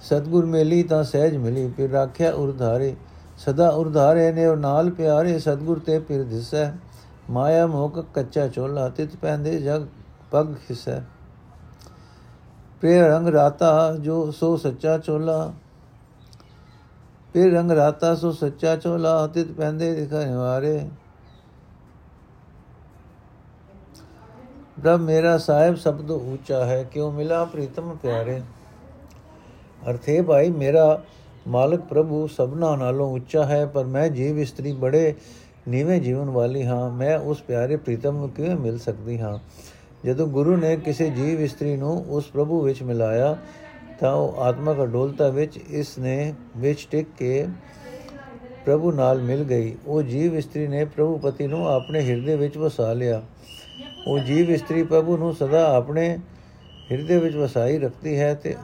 ਸਤਗੁਰ 0.02 0.44
ਮੇਲੀ 0.44 0.82
ਤਾਂ 0.82 1.04
ਸਹਿਜ 1.04 1.36
ਮਿਲੀ, 1.36 1.68
ਫਿਰ 1.70 1.90
ਰਾਖਿਆ 1.90 2.32
ਉਰਧਾਰੇ 2.32 2.94
ਸਦਾ 3.38 3.68
ਉਰਧਾਰੇ 3.68 4.30
ਨੇ 4.32 4.46
ਉਹ 4.46 4.56
ਨਾਲ 4.56 4.90
ਪਿਆਰੇ, 4.90 5.38
ਸਤਗੁਰ 5.38 5.78
ਤੇ 5.78 5.98
ਫਿਰ 5.98 6.22
ਦਿਸੈ। 6.24 6.70
ਮਾਇਆ 7.30 7.66
ਮੋਕ 7.66 8.04
ਕੱਚਾ 8.14 8.46
ਚੋਲਾ 8.48 8.88
ਤਿਤ 8.88 9.16
ਪੈਂਦੇ 9.16 9.58
ਜਗ 9.60 9.86
ਪਗ 10.30 10.54
ਖਿਸੈ 10.68 10.98
ਪ੍ਰੇ 12.80 13.00
ਰੰਗ 13.00 13.28
ਰਾਤਾ 13.28 13.96
ਜੋ 14.00 14.30
ਸੋ 14.30 14.56
ਸੱਚਾ 14.56 14.98
ਚੋਲਾ। 14.98 15.52
ਫਿਰ 17.32 17.52
ਰੰਗ 17.52 17.70
ਰਾਤਾ 17.70 18.14
ਸੋ 18.14 18.32
ਸੱਚਾ 18.32 18.76
ਚੋਲਾ 18.76 19.26
ਤਿਤ 19.26 19.52
ਪੈਂਦੇ 19.52 19.94
ਦਿਖਾਏ 19.94 20.32
ਵਾਰੇ 20.34 20.88
ਪ੍ਰਭ 24.82 25.00
ਮੇਰਾ 25.00 25.38
ਸਾਹਿਬ 25.38 25.76
ਸਭ 25.76 25.96
ਤੋਂ 26.04 26.20
ਉੱਚਾ 26.20 26.64
ਹੈ, 26.64 26.82
ਕਿਉ 26.82 27.10
ਮਿਲਾ 27.10 27.44
ਪ੍ਰੀਤਮ 27.44 27.96
ਪਿਆਰੇ? 28.02 28.40
ਅਰਥੇ 29.90 30.22
ਭਾਈ, 30.22 30.50
ਮੇਰਾ 30.50 31.02
ਮਾਲਕ 31.48 31.80
ਪ੍ਰਭੂ 31.80 32.26
ਸਭਨਾ 32.26 32.76
ਨਾਲੋਂ 32.76 33.12
ਉੱਚਾ 33.12 33.44
ਹੈ, 33.44 33.66
ਪਰ 33.66 33.84
ਮੈਂ 33.84 34.08
ਜੀਵ 34.08 34.38
ਇਸਤਰੀ 34.38 34.72
ਬੜੇ 34.72 35.14
ਨੀਵੇਂ 35.68 36.00
ਜੀਵਨ 36.00 36.30
ਵਾਲੀ 36.30 36.64
ਹਾਂ, 36.64 36.90
ਮੈਂ 36.90 37.18
ਉਸ 37.18 37.42
ਪਿਆਰੇ 37.42 37.76
ਪ੍ਰੀਤਮ 37.76 38.16
ਨੂੰ 38.16 38.30
ਕਿਵੇਂ 38.30 38.56
ਮਿਲ 38.56 38.78
ਸਕਦੀ 38.78 39.20
ਹਾਂ? 39.20 39.38
ਜਦੋਂ 40.04 40.26
ਗੁਰੂ 40.26 40.56
ਨੇ 40.56 40.76
ਕਿਸੇ 40.76 41.10
ਜੀਵ 41.10 41.40
ਇਸਤਰੀ 41.40 41.76
ਨੂੰ 41.76 42.04
ਉਸ 42.08 42.24
ਪ੍ਰਭੂ 42.24 42.60
ਵਿੱਚ 42.60 42.82
ਮਿਲਾਇਆ, 42.82 43.36
ਤਾਂ 44.00 44.14
ਉਹ 44.14 44.40
ਆਤਮਕ 44.40 44.82
ਅਡੋਲਤਾ 44.82 45.28
ਵਿੱਚ 45.28 45.56
ਇਸ 45.56 45.98
ਨੇ 45.98 46.34
ਵਿੱਚ 46.56 46.88
ਟਿਕ 46.90 47.06
ਕੇ 47.18 47.46
ਪ੍ਰਭੂ 48.64 48.92
ਨਾਲ 48.92 49.22
ਮਿਲ 49.22 49.44
ਗਈ। 49.44 49.76
ਉਹ 49.86 50.02
ਜੀਵ 50.02 50.36
ਇਸਤਰੀ 50.36 50.66
ਨੇ 50.66 50.84
ਪ੍ਰਭੂ 50.84 51.18
ਪਤੀ 51.18 51.46
ਨੂੰ 51.46 51.68
ਆਪਣੇ 51.68 52.00
ਹਿਰਦੇ 52.00 52.36
ਵਿੱਚ 52.36 52.58
ਵਸਾ 52.58 52.92
ਲਿਆ। 52.92 53.22
ਉਹ 54.06 54.18
ਜੀਵ 54.18 54.50
ਇਸਤਰੀ 54.50 54.82
ਪ੍ਰਭੂ 54.82 55.16
ਨੂੰ 55.16 55.34
ਸਦਾ 55.34 55.76
ਆਪਣੇ 55.76 56.18
ਹਿਰਦੇ 56.92 57.18
ਵਿੱਚ 57.18 57.36
ਵਸਾਈ 57.36 57.78
ਰੱਖਦੀ 57.78 58.18
ਹੈ 58.18 58.34
ਤੇ 58.34 58.56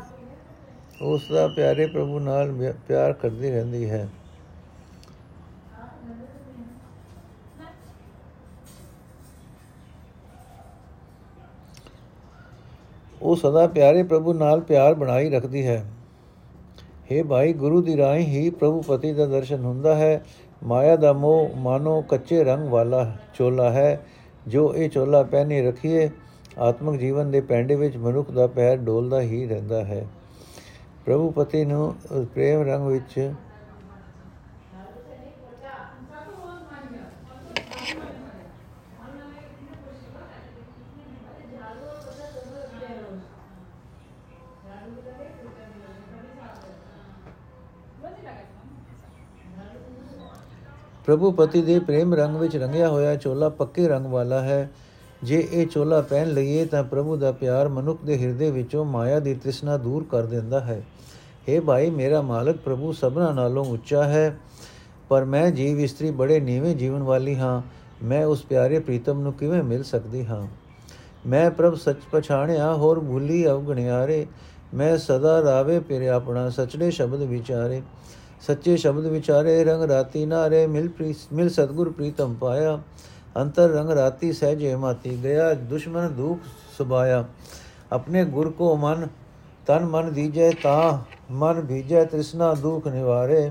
ਉਸ 1.03 1.33
ਦਾ 1.33 1.49
ਪਿਆਰੇ 1.49 1.87
ਪ੍ਰਭੂ 1.87 2.19
ਨਾਲ 2.19 2.73
ਪਿਆਰ 2.89 3.13
ਕਰਦੀ 3.13 3.51
ਰਹਿੰਦੀ 3.51 3.91
ਹੈ। 3.91 4.09
ਉਹ 13.23 13.37
ਸਦਾ 13.37 13.67
ਪਿਆਰੇ 13.67 14.02
ਪ੍ਰਭੂ 14.02 14.33
ਨਾਲ 14.33 14.61
ਪਿਆਰ 14.61 14.95
ਬਣਾਈ 14.95 15.31
ਰੱਖਦੀ 15.31 15.67
ਹੈ। 15.67 15.87
हे 16.81 17.26
ਭਾਈ, 17.26 17.52
ਗੁਰੂ 17.52 17.83
ਦੀ 17.83 17.97
ਰਾਹੀਂ 17.97 18.26
ਹੀ 18.26 18.50
ਪ੍ਰਭੂ 18.50 18.83
ਪਤੀ 18.83 19.13
ਦਾ 19.13 19.26
ਦਰਸ਼ਨ 19.26 19.65
ਹੁੰਦਾ 19.65 19.95
ਹੈ। 19.95 20.25
ਮਾਇਆ 20.63 20.97
ਦਾ 20.97 21.13
ਮੋਹ 21.13 21.57
ਮਾਨੋ 21.57 22.00
ਕੱਚੇ 22.00 22.45
ਰੰਗ 22.45 22.69
ਵਾਲਾ 22.69 23.17
ਚੋਲਾ 23.35 23.71
ਹੈ। 23.71 24.07
ਜੋ 24.49 24.75
ਇਹ 24.75 24.91
ਚੋਲਾ 24.91 25.23
ਪਹਿਨੇ 25.23 25.63
ਰੱਖੀਏ, 25.63 26.09
ਆਤਮਿਕ 26.59 27.00
ਜੀਵਨ 27.00 27.30
ਦੇ 27.30 27.41
ਪੈਂਡੇ 27.41 27.75
ਵਿੱਚ 27.75 27.97
ਮਨੁੱਖ 27.97 28.30
ਦਾ 28.30 28.47
ਪੈਰ 28.47 28.76
ਡੋਲਦਾ 28.76 29.21
ਹੀ 29.21 29.47
ਰਹਿੰਦਾ 29.47 29.85
ਹੈ। 29.85 30.06
ਪ੍ਰਭੂ 31.04 31.30
ਪਤੀ 31.30 31.65
ਨੂੰ 31.65 31.95
ਪ੍ਰੇਮ 32.35 32.63
ਰੰਗ 32.63 32.87
ਵਿੱਚ 32.87 33.32
ਪ੍ਰਭੂ 51.06 51.30
ਪਤੀ 51.30 51.62
ਦੇ 51.62 51.78
ਪ੍ਰੇਮ 51.78 52.14
ਰੰਗ 52.14 52.36
ਵਿੱਚ 52.36 52.56
ਰੰਗਿਆ 52.56 52.88
ਹੋਇਆ 52.88 53.16
ਚੋਲਾ 53.16 53.49
ਪੱਕੇ 53.49 53.88
ਰੰਗ 53.88 54.06
ਵਾਲਾ 54.06 54.40
ਹੈ। 54.40 54.71
ਜੇ 55.23 55.49
ਇਹ 55.52 55.66
ਚੋਲਾ 55.66 56.00
ਪਹਿਨ 56.00 56.28
ਲਈਏ 56.28 56.64
ਤਾਂ 56.64 56.84
ਪ੍ਰਭੂ 56.84 57.16
ਦਾ 57.16 57.32
ਪਿਆਰ 57.32 57.69
ਮਨੁੱਖ 57.69 58.04
ਦੇ 58.04 58.19
ਹਿਰਦੇ 58.19 58.50
ਵਿੱਚੋਂ 58.50 58.84
ਮਾਇਆ 58.84 59.21
ਦੀ 59.21 59.34
ਤ੍ਰਿਸ਼ਨਾ 59.34 59.76
ਦੂਰ 59.76 60.04
ਕਰ 60.10 60.26
ਦਿੰਦਾ 60.26 60.60
ਹੈ। 60.60 60.82
हे 61.49 61.62
ਭਾਈ, 61.62 61.90
ਮੇਰਾ 61.90 62.21
ਮਾਲਕ 62.23 62.56
ਪ੍ਰਭੂ 62.56 62.92
ਸਭਨਾ 62.92 63.32
ਨਾਲੋਂ 63.32 63.64
ਉੱਚਾ 63.64 64.04
ਹੈ, 64.04 64.38
ਪਰ 65.08 65.25
ਮੈਂ 65.25 65.50
ਜੀਵ 65.50 65.80
ਇਸਤਰੀ 65.80 66.10
ਬੜੇ 66.10 66.40
ਨੀਵੇਂ 66.40 66.76
ਜੀਵਨ 66.76 67.02
ਵਾਲੀ 67.02 67.34
ਹਾਂ। 67.34 67.62
ਮੈਂ 68.04 68.26
ਉਸ 68.26 68.42
ਪਿਆਰੇ 68.42 68.78
ਪ੍ਰੀਤਮ 68.78 69.21
ਨੂੰ 69.21 69.32
ਕਿਵੇਂ 69.32 69.62
ਮਿਲ 69.62 69.82
ਸਕਦੀ 69.82 70.26
ਹਾਂ? 70.26 70.47
ਮੈਂ 71.26 71.50
ਪ੍ਰਭ 71.50 71.75
ਸੱਚ 71.75 71.97
ਪਛਾਣਿਆ 72.12 72.75
ਹੋਰ 72.75 73.00
ਭੁੱਲੀ 73.00 73.47
ਅਵਗਣਿਆਰੇ 73.47 74.26
ਮੈਂ 74.75 74.99
ਸਦਾ 74.99 75.42
ਰਾਵੇ 75.42 75.78
ਪਿਰ 75.80 76.02
ਆਪਣਾ 76.02 76.50
ਸਚੜੇ 76.50 76.90
ਸ਼ਬਦ 76.90 77.23
ਵਿਚਾਰੇ। 77.23 77.82
ਸੱਚੇ 78.47 78.76
ਸ਼ਬਦ 78.76 79.06
ਵਿਚਾਰੇ, 79.06 79.65
ਰੰਗ 79.65 79.82
ਰਾਤੀ 79.82 80.26
ਨਾਰੇ, 80.26 80.67
ਮਿਲ 80.67 80.89
ਮਿਲ 81.32 81.49
ਸਤਗੁਰ 81.50 81.93
ਪ੍ਰੀਤਮ 81.93 82.35
ਪਾਇਆ। 82.35 82.78
ਅੰਤਰ 83.37 83.69
ਰੰਗ 83.69 83.91
ਰਾਤੀ 83.91 84.32
ਸਹਿਜੇ 84.32 84.75
ਮਾਤੀ 84.76 85.19
ਗਿਆ, 85.23 85.54
ਦੁਸ਼ਮਨ 85.54 86.15
ਦੁਖ 86.15 86.39
ਸੁਬਾਇਆ 86.78 87.25
ਆਪਣੇ 87.93 88.25
ਗੁਰ 88.25 88.50
ਕੋ 88.50 88.76
ਮਨ, 88.76 89.09
ਤਨ 89.67 89.85
ਮਨ 89.85 90.13
ਦੀਜੈ, 90.13 90.50
ਤਾ 90.63 91.04
ਮਨ 91.30 91.61
ਭੀਜੈ 91.61 92.04
ਤ੍ਰਿਸ਼ਨਾ 92.04 92.54
ਦੁਖ 92.54 92.87
ਨਿਵਾਰੇ। 92.87 93.50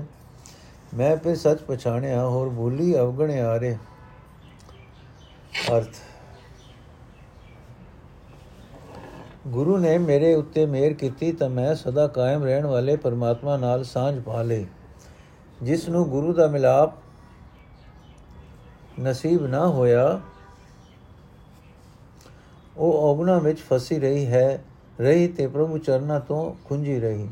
ਮੈਂ 0.96 1.16
ਪੇ 1.16 1.34
ਸੱਚ 1.34 1.60
ਪਛਾਣਿਆ, 1.60 2.26
ਹੋਰ 2.26 2.48
ਭੂਲੀ 2.48 2.98
ਅਵਗਣ 2.98 3.30
ਆਰੇ। 3.30 3.76
ਅਰਥ। 5.76 5.94
ਗੁਰੂ 9.46 9.76
ਨੇ 9.78 9.98
ਮੇਰੇ 9.98 10.34
ਉੱਤੇ 10.34 10.66
ਮਿਹਰ 10.66 10.92
ਕੀਤੀ 10.92 11.32
ਤਾਂ 11.32 11.50
ਮੈਂ 11.50 11.74
ਸਦਾ 11.74 12.06
ਕਾਇਮ 12.06 12.44
ਰਹਿਣ 12.44 12.66
ਵਾਲੇ 12.66 12.96
ਪਰਮਾਤਮਾ 12.96 13.56
ਨਾਲ 13.56 13.84
ਸਾਂਝ 13.84 14.22
ਪਾ 14.22 14.42
ਲਈ 14.42 14.66
ਜਿਸ 15.62 15.88
ਨੂੰ 15.88 16.08
ਗੁਰੂ 16.08 16.32
ਦਾ 16.32 16.46
ਮਿਲਾਪ 16.46 16.92
ਨਸੀਬ 19.00 19.46
ਨਾ 19.46 19.68
ਹੋਇਆ, 19.68 20.20
ਉਹ 22.76 22.92
ਔਗਣਾ 22.92 23.38
ਵਿੱਚ 23.38 23.58
ਫਸੀ 23.60 23.98
ਰਹੀ 23.98 24.26
ਹੈ, 24.26 24.62
ਰਹੀ 25.00 25.28
ਤੇ 25.28 25.46
ਪ੍ਰਭੂ 25.46 25.78
ਚਰਨਾਂ 25.78 26.20
ਤੋਂ 26.20 26.54
ਖੁੰਝੀ 26.64 27.00
ਰਹੀ। 27.00 27.28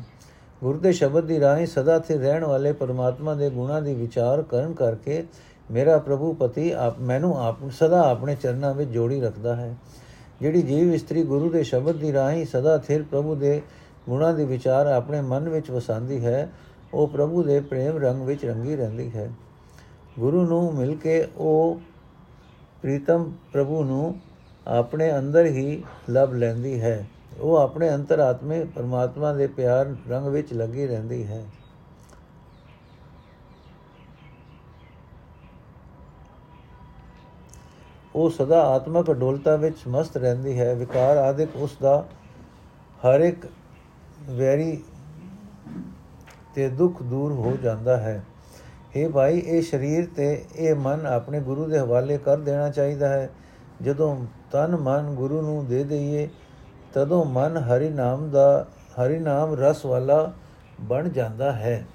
ਗੁਰੂ 0.63 0.79
ਦੇ 0.79 0.91
ਸ਼ਬਦ 0.91 1.23
ਦੀ 1.23 1.39
ਰਾਹੀਂ 1.39 1.67
ਸਦਾ 1.67 1.99
ਤੇ 1.99 2.17
ਰਹਿਣ 2.17 2.43
ਵਾਲੇ 2.43 2.73
ਪਰਮਾਤਮਾ 2.73 3.33
ਦੇ 3.33 3.49
ਗੁਣਾਂ 3.49 3.81
ਦੀ 3.81 3.93
ਵਿਚਾਰ 3.93 4.41
ਕਰਨ 4.41 4.73
ਕਰਕੇ 4.73 5.23
ਮੇਰਾ 5.71 5.97
ਪ੍ਰਭੂ 5.97 6.33
ਪਤੀ 6.33 6.71
ਆਪ 6.71 6.99
ਮੈਨੂੰ 6.99 7.45
ਆਪ 7.47 7.57
ਸਦਾ 7.71 8.09
ਆਪਣੇ 8.09 8.35
ਚਰਨਾਂ 8.35 8.73
ਵਿੱਚ 8.73 8.89
ਜੋੜੀ 8.89 9.21
ਰੱਖਦਾ 9.21 9.55
ਹੈ। 9.55 9.75
ਜਿਹੜੀ 10.41 10.61
ਜੀਵ 10.61 10.93
ਇਸਤਰੀ 10.93 11.23
ਗੁਰੂ 11.23 11.49
ਦੇ 11.49 11.63
ਸ਼ਬਦ 11.63 11.95
ਦੀ 11.95 12.13
ਰਾਹੀਂ 12.13 12.45
ਸਦਾ 12.45 12.77
ਥਿਰ 12.77 13.03
ਪ੍ਰਭੂ 13.03 13.35
ਦੇ 13.35 13.61
ਗੁਣਾਂ 14.09 14.33
ਦੀ 14.33 14.45
ਵਿਚਾਰ 14.45 14.87
ਆਪਣੇ 14.87 15.21
ਮਨ 15.21 15.49
ਵਿੱਚ 15.49 15.71
ਵਸਾਉਂਦੀ 15.71 16.25
ਹੈ 16.25 16.51
ਉਹ 16.93 17.07
ਪ੍ਰਭੂ 17.07 17.43
ਦੇ 17.43 17.59
ਪ੍ਰੇਮ 17.59 17.97
ਰੰਗ 17.97 18.21
ਵਿੱਚ 18.21 18.45
ਰੰਗੀ 18.45 18.75
ਰਹਿੰਦੀ 18.75 19.11
ਹੈ। 19.11 19.31
ਗੁਰੂ 20.19 20.45
ਨੂੰ 20.45 20.75
ਮਿਲ 20.75 20.95
ਕੇ 20.95 21.27
ਉਹ 21.37 21.81
ਪ੍ਰੀਤਮ 22.81 23.31
ਪ੍ਰਭੂ 23.53 23.83
ਨੂੰ 23.83 24.19
ਆਪਣੇ 24.67 25.17
ਅੰਦਰ 25.17 25.45
ਹੀ 25.45 25.83
ਲਭ 26.09 26.33
ਲੈਂਦੀ 26.33 26.81
ਹੈ। 26.81 27.07
ਉਹ 27.39 27.55
ਆਪਣੇ 27.57 27.89
ਅੰਤਰਾਤਮੇ 27.89 28.65
ਪਰਮਾਤਮਾ 28.65 29.33
ਦੇ 29.33 29.47
ਪਿਆਰ 29.47 29.95
ਰੰਗ 30.09 30.27
ਵਿੱਚ 30.27 30.53
ਲੱਗੀ 30.53 30.87
ਰਹਿੰਦੀ 30.87 31.27
ਹੈ। 31.27 31.45
ਉਹ 38.15 38.29
ਸਦਾ 38.29 38.63
ਆਤਮਕ 38.63 39.11
ਅਡੋਲਤਾ 39.11 39.55
ਵਿੱਚ 39.55 39.77
ਮਸਤ 39.87 40.17
ਰਹਿੰਦੀ 40.17 40.59
ਹੈ। 40.59 40.75
ਵਿਕਾਰ 40.75 41.17
ਆਦਿਕ 41.17 41.49
ਉਸ 41.55 41.77
ਦਾ 41.81 42.07
ਹਰ 43.05 43.19
ਇੱਕ 43.19 43.47
ਵੈਰੀ 44.21 44.83
ਤੇ 46.55 46.67
ਦੁੱਖ 46.69 47.03
ਦੂਰ 47.03 47.31
ਹੋ 47.31 47.57
ਜਾਂਦਾ 47.63 47.97
ਹੈ। 47.97 48.23
ਇਹ 48.95 49.09
ਭਾਈ, 49.09 49.39
ਇਹ 49.39 49.61
ਸਰੀਰ 49.61 50.07
ਤੇ 50.15 50.45
ਇਹ 50.55 50.75
ਮਨ 50.75 51.05
ਆਪਣੇ 51.05 51.39
ਗੁਰੂ 51.39 51.65
ਦੇ 51.65 51.79
ਹਵਾਲੇ 51.79 52.17
ਕਰ 52.17 52.37
ਦੇਣਾ 52.37 52.69
ਚਾਹੀਦਾ 52.69 53.09
ਹੈ। 53.09 53.29
ਜਦੋਂ 53.81 54.25
ਤਨ 54.51 54.75
ਮਨ 54.75 55.15
ਗੁਰੂ 55.15 55.41
ਨੂੰ 55.41 55.65
ਦੇ 55.65 55.83
ਦਈਏ, 55.83 56.29
ਤਦੋਂ 56.93 57.25
ਮਨ 57.25 57.57
ਹਰੀ 57.57 57.89
ਨਾਮ 57.89 58.29
ਦਾ, 58.29 58.67
ਹਰੀ 59.01 59.19
ਨਾਮ 59.19 59.53
ਰਸ 59.53 59.85
ਵਾਲਾ 59.85 60.33
ਬਣ 60.81 61.09
ਜਾਂਦਾ 61.09 61.51
ਹੈ। 61.51 61.85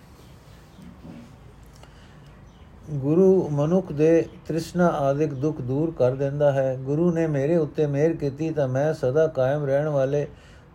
ਗੁਰੂ 2.90 3.48
ਮਨੁੱਖ 3.48 3.92
ਦੇ 3.92 4.26
ਤ੍ਰਿਸ਼ਨਾ 4.48 4.86
ਆਦਿਕ 4.86 5.34
ਦੁੱਖ 5.34 5.60
ਦੂਰ 5.60 5.92
ਕਰ 5.98 6.14
ਦਿੰਦਾ 6.14 6.52
ਹੈ। 6.52 6.76
ਗੁਰੂ 6.80 7.12
ਨੇ 7.12 7.26
ਮੇਰੇ 7.26 7.56
ਉੱਤੇ 7.56 7.86
ਮਿਹਰ 7.86 8.12
ਕੀਤੀ 8.12 8.50
ਤਾਂ 8.50 8.68
ਮੈਂ 8.68 8.94
ਸਦਾ 8.94 9.26
ਕਾਇਮ 9.26 9.64
ਰਹਿਣ 9.64 9.88
ਵਾਲੇ 9.88 10.26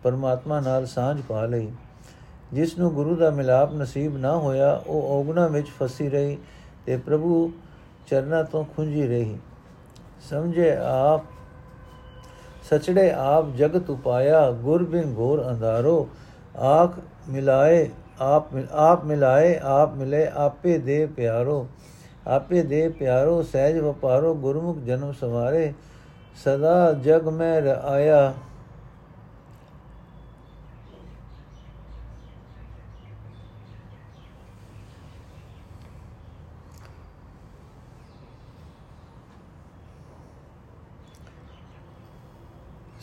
ਪਰਮਾਤਮਾ 0.02 0.60
ਨਾਲ 0.60 0.86
ਸਾਂਝ 0.86 1.20
ਪਾ 1.28 1.46
ਲਈ। 1.46 1.72
ਜਿਸ 2.52 2.78
ਨੂੰ 2.78 2.92
ਗੁਰੂ 2.94 3.16
ਦਾ 3.16 3.30
ਮਿਲਾਪ 3.30 3.72
ਨਸੀਬ 3.74 4.16
ਨਾ 4.16 4.36
ਹੋਇਆ, 4.36 4.82
ਉਹ 4.86 5.20
ਔਗਣਾ 5.20 5.46
ਵਿੱਚ 5.46 5.68
ਫਸੀ 5.80 6.08
ਰਹੀ 6.08 6.38
ਤੇ 6.86 6.96
ਪ੍ਰਭੂ 6.96 7.52
ਚਰਨਾਂ 8.06 8.44
ਤੋਂ 8.44 8.64
ਖੁੰਝੀ 8.64 9.06
ਰਹੀ। 9.06 9.38
ਸਮਝੇ 10.30 10.76
ਆਪ, 10.76 11.24
ਸਚੜੇ 12.70 13.10
ਆਪ 13.10 13.54
ਜਗਤ 13.56 13.90
ਉਪਾਇਆ, 13.90 14.50
ਗੁਰ 14.52 14.84
ਬਿਨ 14.84 15.14
ਘੋਰ 15.18 15.44
ਅੰਧਾਰੋ, 15.50 16.08
ਆਖ 16.58 16.98
ਮਿਲਾਏ, 17.28 17.88
ਆਪ 18.20 18.48
ਆਪ 18.72 19.04
ਮਿਲਾਏ, 19.04 19.58
ਆਪ 19.62 19.94
ਮਿਲੇ, 19.94 20.26
ਆਪੇ 20.34 20.78
ਦੇ 20.78 21.06
ਪਿਆਰੋ, 21.06 21.66
ਆਪੇ 22.26 22.62
ਦੇ 22.62 22.88
ਪਿਆਰੋ, 22.88 23.42
ਸਹਿਜ 23.42 23.78
ਵਪਾਰੋ, 23.78 24.34
ਗੁਰਮੁਖ 24.34 24.78
ਜਨਮ 24.78 25.12
ਸਵਾਰੇ, 25.12 25.72
ਸਦਾ 26.44 26.92
ਜਗ 26.92 27.28
ਮੈਂ 27.28 27.62
ਆਇਆ। 27.84 28.32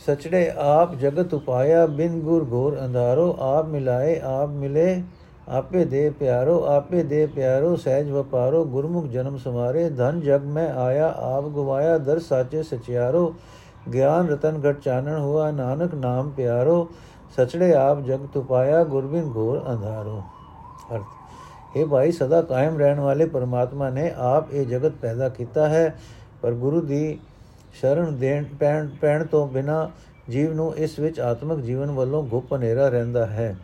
ਸਚੜੇ 0.06 0.50
ਆਪ 0.58 0.94
ਜਗਤ 0.94 1.34
ਉਪਾਇਆ 1.34 1.84
ਬਿਨ 1.86 2.20
ਗੁਰ 2.20 2.46
ਘੋਰ 2.52 2.76
ਅੰਧਾਰੋ 2.84 3.34
ਆਪ 3.40 3.66
ਮਿਲਾਏ 3.66 4.18
ਆਪ 4.22 4.50
ਮਿਲੇ 4.50 5.02
ਆਪੇ 5.50 5.84
ਦੇ 5.84 6.08
ਪਿਆਰੋ 6.10 6.60
ਆਪੇ 6.66 7.02
ਦੇ 7.02 7.24
ਪਿਆਰੋ 7.26 7.74
ਸਹਿਜ 7.76 8.10
ਵਪਾਰੋ 8.10 8.64
ਗੁਰਮੁਖ 8.64 9.06
ਜਨਮ 9.06 9.36
ਸਮਾਰੇ 9.36 9.88
ਧਨ 9.90 10.20
ਜਗ 10.20 10.44
ਮੈਂ 10.48 10.68
ਆਇਆ 10.76 11.12
ਆਪ 11.18 11.48
ਗਵਾਇਆ 11.48 11.96
ਦਰ 11.98 12.18
ਸਾਚੇ 12.18 12.62
ਸਚਿਆਰੋ 12.62 13.34
ਗਿਆਨ 13.92 14.28
ਰਤਨ 14.28 14.60
ਘਟ 14.60 14.80
ਚਾਨਣ 14.80 15.18
ਹੁਆ 15.18 15.50
ਨਾਨਕ 15.50 15.94
ਨਾਮ 15.94 16.30
ਪਿਆਰੋ 16.30 16.86
ਸਚੜੇ 17.36 17.74
ਆਪ 17.74 18.00
ਜਗਤ 18.00 18.36
ਉਪਾਇਆ 18.36 18.84
ਗੁਰਬਿਨ 18.84 19.32
ਘੋਰ 19.36 19.62
ਅੰਧਾਰੋ 19.68 20.22
ਅਰਥ 20.94 21.76
ਇਹ 21.76 21.86
ਭਾਈ 21.86 22.12
ਸਦਾ 22.12 22.40
ਕਾਇਮ 22.42 22.78
ਰਹਿਣ 22.78 23.00
ਵਾਲੇ 23.00 23.26
ਪਰਮਾਤਮਾ 23.26 23.88
ਨੇ 23.90 24.10
ਆਪ 24.18 24.52
ਇਹ 24.52 24.66
ਜਗਤ 24.66 24.92
ਪੈਦਾ 25.00 25.28
ਕੀਤਾ 25.28 25.68
ਹੈ 25.68 25.94
ਪਰ 26.42 26.52
ਗੁਰੂ 26.54 26.80
ਦੀ 26.80 27.18
ਸ਼ਰਨ 27.74 28.16
ਦੇਣ 28.16 28.44
ਪੈਣ 28.44 28.88
ਪੈਣ 28.88 29.26
ਤੋਂ 29.26 29.48
ਬਿਨਾ 29.48 29.90
ਜੀਵ 30.30 30.54
ਨੂੰ 30.54 30.76
ਇਸ 30.76 30.98
ਵਿੱਚ 30.98 31.20
ਆਤਮਿਕ 31.20 31.60
ਜੀਵਨ 31.60 31.90
ਵੱਲੋਂ 31.90 32.22
ਗੁਪ 32.22 32.54
ਹਨੇਰਾ 32.54 32.88
ਰਹਿੰਦਾ 32.88 33.26
ਹੈ। 33.26 33.56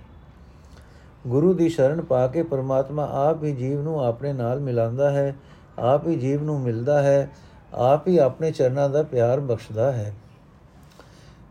ਗੁਰੂ 1.27 1.55
ਦੀ 1.55 1.69
ਸ਼ਰਨ 1.69 2.01
ਪਾ 2.01 2.27
ਕੇ 2.27 2.43
ਪਰਮਾਤਮਾ 2.43 3.09
ਆਪ 3.13 3.45
ਹੀ 3.45 3.53
ਜੀਵ 3.53 3.83
ਨੂੰ 3.83 4.05
ਆਪਣੇ 4.05 4.33
ਨਾਲ 4.33 4.61
ਮਿਲਾਉਂਦਾ 4.61 5.11
ਹੈ, 5.11 5.35
ਆਪ 5.79 6.09
ਹੀ 6.09 6.17
ਜੀਵ 6.17 6.43
ਨੂੰ 6.43 6.61
ਮਿਲਦਾ 6.61 7.03
ਹੈ, 7.03 7.31
ਆਪ 7.75 8.09
ਹੀ 8.09 8.19
ਆਪਣੇ 8.19 8.51
ਚਰਨਾਂ 8.51 8.89
ਦਾ 8.89 9.03
ਪਿਆਰ 9.03 9.41
ਬਖਸ਼ਦਾ 9.41 9.93
ਹੈ। 9.93 10.15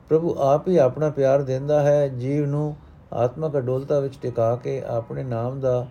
ਪ੍ਰਭੂ 0.10 0.36
ਆਪ 0.40 0.68
ਹੀ 0.68 0.78
ਆਪਣਾ 0.78 1.10
ਪਿਆਰ 1.10 1.42
ਦਿੰਦਾ 1.42 1.82
ਹੈ, 1.82 2.08
ਜੀਵ 2.08 2.46
ਨੂੰ 2.46 2.76
ਆਤਮਕ 3.14 3.58
ਅਡੋਲਤਾ 3.58 4.00
ਵਿੱਚ 4.00 4.18
ਟਿਕਾ 4.22 4.56
ਕੇ 4.56 4.84
ਆਪਣੇ 4.84 5.24
ਨਾਮ 5.24 5.60
ਦਾ 5.60 5.88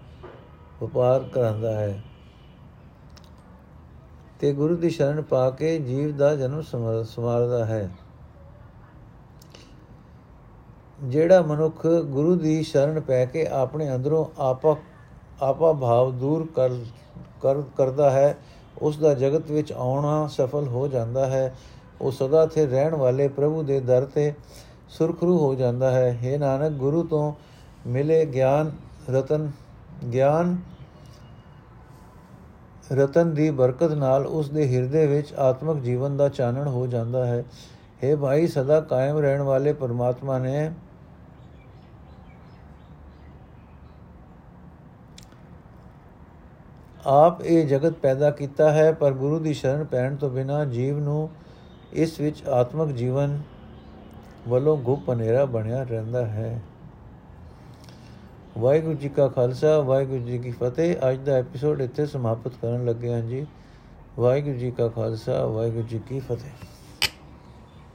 ਵਪਾਰ 0.82 1.20
ਕਰਾਂਦਾ 1.20 1.72
ਹੈ। 1.72 2.02
ਤੇ 4.40 4.52
ਗੁਰੂ 4.52 4.76
ਦੀ 4.76 4.90
ਸ਼ਰਨ 4.90 5.22
ਪਾ 5.22 5.48
ਕੇ 5.50 5.78
ਜੀਵ 5.78 6.16
ਦਾ 6.16 6.34
ਜਨਮ 6.36 6.62
ਸਮਾਰਦਾ 7.04 7.64
ਹੈ। 7.64 7.90
ਜਿਹੜਾ 11.02 11.40
ਮਨੁੱਖ 11.42 11.86
ਗੁਰੂ 11.86 12.34
ਦੀ 12.34 12.62
ਸ਼ਰਨ 12.62 13.00
ਪੈ 13.00 13.24
ਕੇ 13.24 13.46
ਆਪਣੇ 13.46 13.94
ਅੰਦਰੋਂ 13.94 14.24
ਆਪਾ 14.38 14.76
ਆਪਾ 15.42 15.72
ਭਾਵ 15.72 16.12
ਦੂਰ 16.12 16.46
ਕਰ 17.42 17.62
ਕਰਦਾ 17.76 18.10
ਹੈ, 18.10 18.36
ਉਸ 18.82 18.98
ਦਾ 18.98 19.14
ਜਗਤ 19.14 19.50
ਵਿੱਚ 19.50 19.72
ਆਉਣਾ 19.72 20.26
ਸਫਲ 20.26 20.66
ਹੋ 20.68 20.88
ਜਾਂਦਾ 20.88 21.26
ਹੈ। 21.26 21.54
ਉਹ 22.00 22.10
ਸਦਾ 22.12 22.46
ਥੇ 22.46 22.66
ਰਹਿਣ 22.66 22.94
ਵਾਲੇ 22.94 23.28
ਪ੍ਰਭੂ 23.28 23.62
ਦੇ 23.62 23.80
ਦਰ 23.80 24.04
ਤੇ 24.04 24.32
ਸੁਰਖਰੂ 24.88 25.38
ਹੋ 25.38 25.54
ਜਾਂਦਾ 25.54 25.90
ਹੈ। 25.90 26.18
हे 26.22 26.38
ਨਾਨਕ, 26.38 26.72
ਗੁਰੂ 26.72 27.02
ਤੋਂ 27.02 27.32
ਮਿਲੇ 27.86 28.24
ਗਿਆਨ, 28.26 28.72
ਰਤਨ, 29.10 29.50
ਗਿਆਨ 30.12 30.56
ਰਤਨ 32.92 33.34
ਦੀ 33.34 33.50
ਬਰਕਤ 33.50 33.92
ਨਾਲ 33.92 34.26
ਉਸ 34.26 34.48
ਦੇ 34.50 34.68
ਹਿਰਦੇ 34.68 35.06
ਵਿੱਚ 35.06 35.32
ਆਤਮਿਕ 35.34 35.82
ਜੀਵਨ 35.82 36.16
ਦਾ 36.16 36.28
ਚਾਨਣ 36.28 36.68
ਹੋ 36.68 36.86
ਜਾਂਦਾ 36.86 37.24
ਹੈ। 37.26 37.44
हे 38.04 38.16
ਭਾਈ, 38.16 38.46
ਸਦਾ 38.46 38.80
ਕਾਇਮ 38.80 39.18
ਰਹਿਣ 39.18 39.42
ਵਾਲੇ 39.42 39.72
ਪਰਮਾਤਮਾ 39.72 40.38
ਨੇ 40.38 40.70
ਆਪ 47.06 47.42
ਇਹ 47.42 47.66
ਜਗਤ 47.66 47.92
ਪੈਦਾ 47.92 48.30
ਕੀਤਾ 48.30 48.70
ਹੈ, 48.72 48.92
ਪਰ 48.92 49.12
ਗੁਰੂ 49.12 49.38
ਦੀ 49.38 49.54
ਸ਼ਰਨ 49.54 49.84
ਪੈਣ 49.84 50.16
ਤੋਂ 50.16 50.30
ਬਿਨਾ 50.30 50.64
ਜੀਵ 50.64 50.98
ਨੂੰ 50.98 51.28
ਇਸ 51.92 52.20
ਵਿੱਚ 52.20 52.42
ਆਤਮਿਕ 52.48 52.96
ਜੀਵਨ 52.96 53.38
ਵੱਲੋਂ 54.48 54.76
ਗੁਪ 54.76 55.10
ਹਨੇਰਾ 55.10 55.44
ਬਣਿਆ 55.44 55.82
ਰਹਿੰਦਾ 55.82 56.26
ਹੈ। 56.26 56.60
ਵਾਹਿਗੁਰੂ 58.58 58.94
ਜੀ 58.94 59.08
ਕਾ 59.08 59.28
ਖਾਲਸਾ, 59.28 59.80
ਵਾਹਿਗੁਰੂ 59.80 60.18
ਜੀ 60.18 60.38
ਕੀ 60.38 60.50
ਫਤਿਹ। 60.50 60.96
ਅੱਜ 61.10 61.18
ਦਾ 61.18 61.32
ਐਪੀਸੋਡ 61.32 61.80
ਇੱਥੇ 61.80 62.06
ਸਮਾਪਤ 62.06 62.52
ਕਰਨ 62.62 62.84
ਲੱਗੇ 62.84 63.12
ਹਾਂ 63.12 63.20
ਜੀ। 63.20 63.46
ਵਾਹਿਗੁਰੂ 64.18 64.54
ਜੀ 64.54 64.70
ਕਾ 64.70 64.88
ਖਾਲਸਾ, 64.88 65.46
ਵਾਹਿਗੁਰੂ 65.46 65.82
ਜੀ 65.82 66.00
ਕੀ 66.08 66.20
ਫਤਿਹ। 66.20 66.77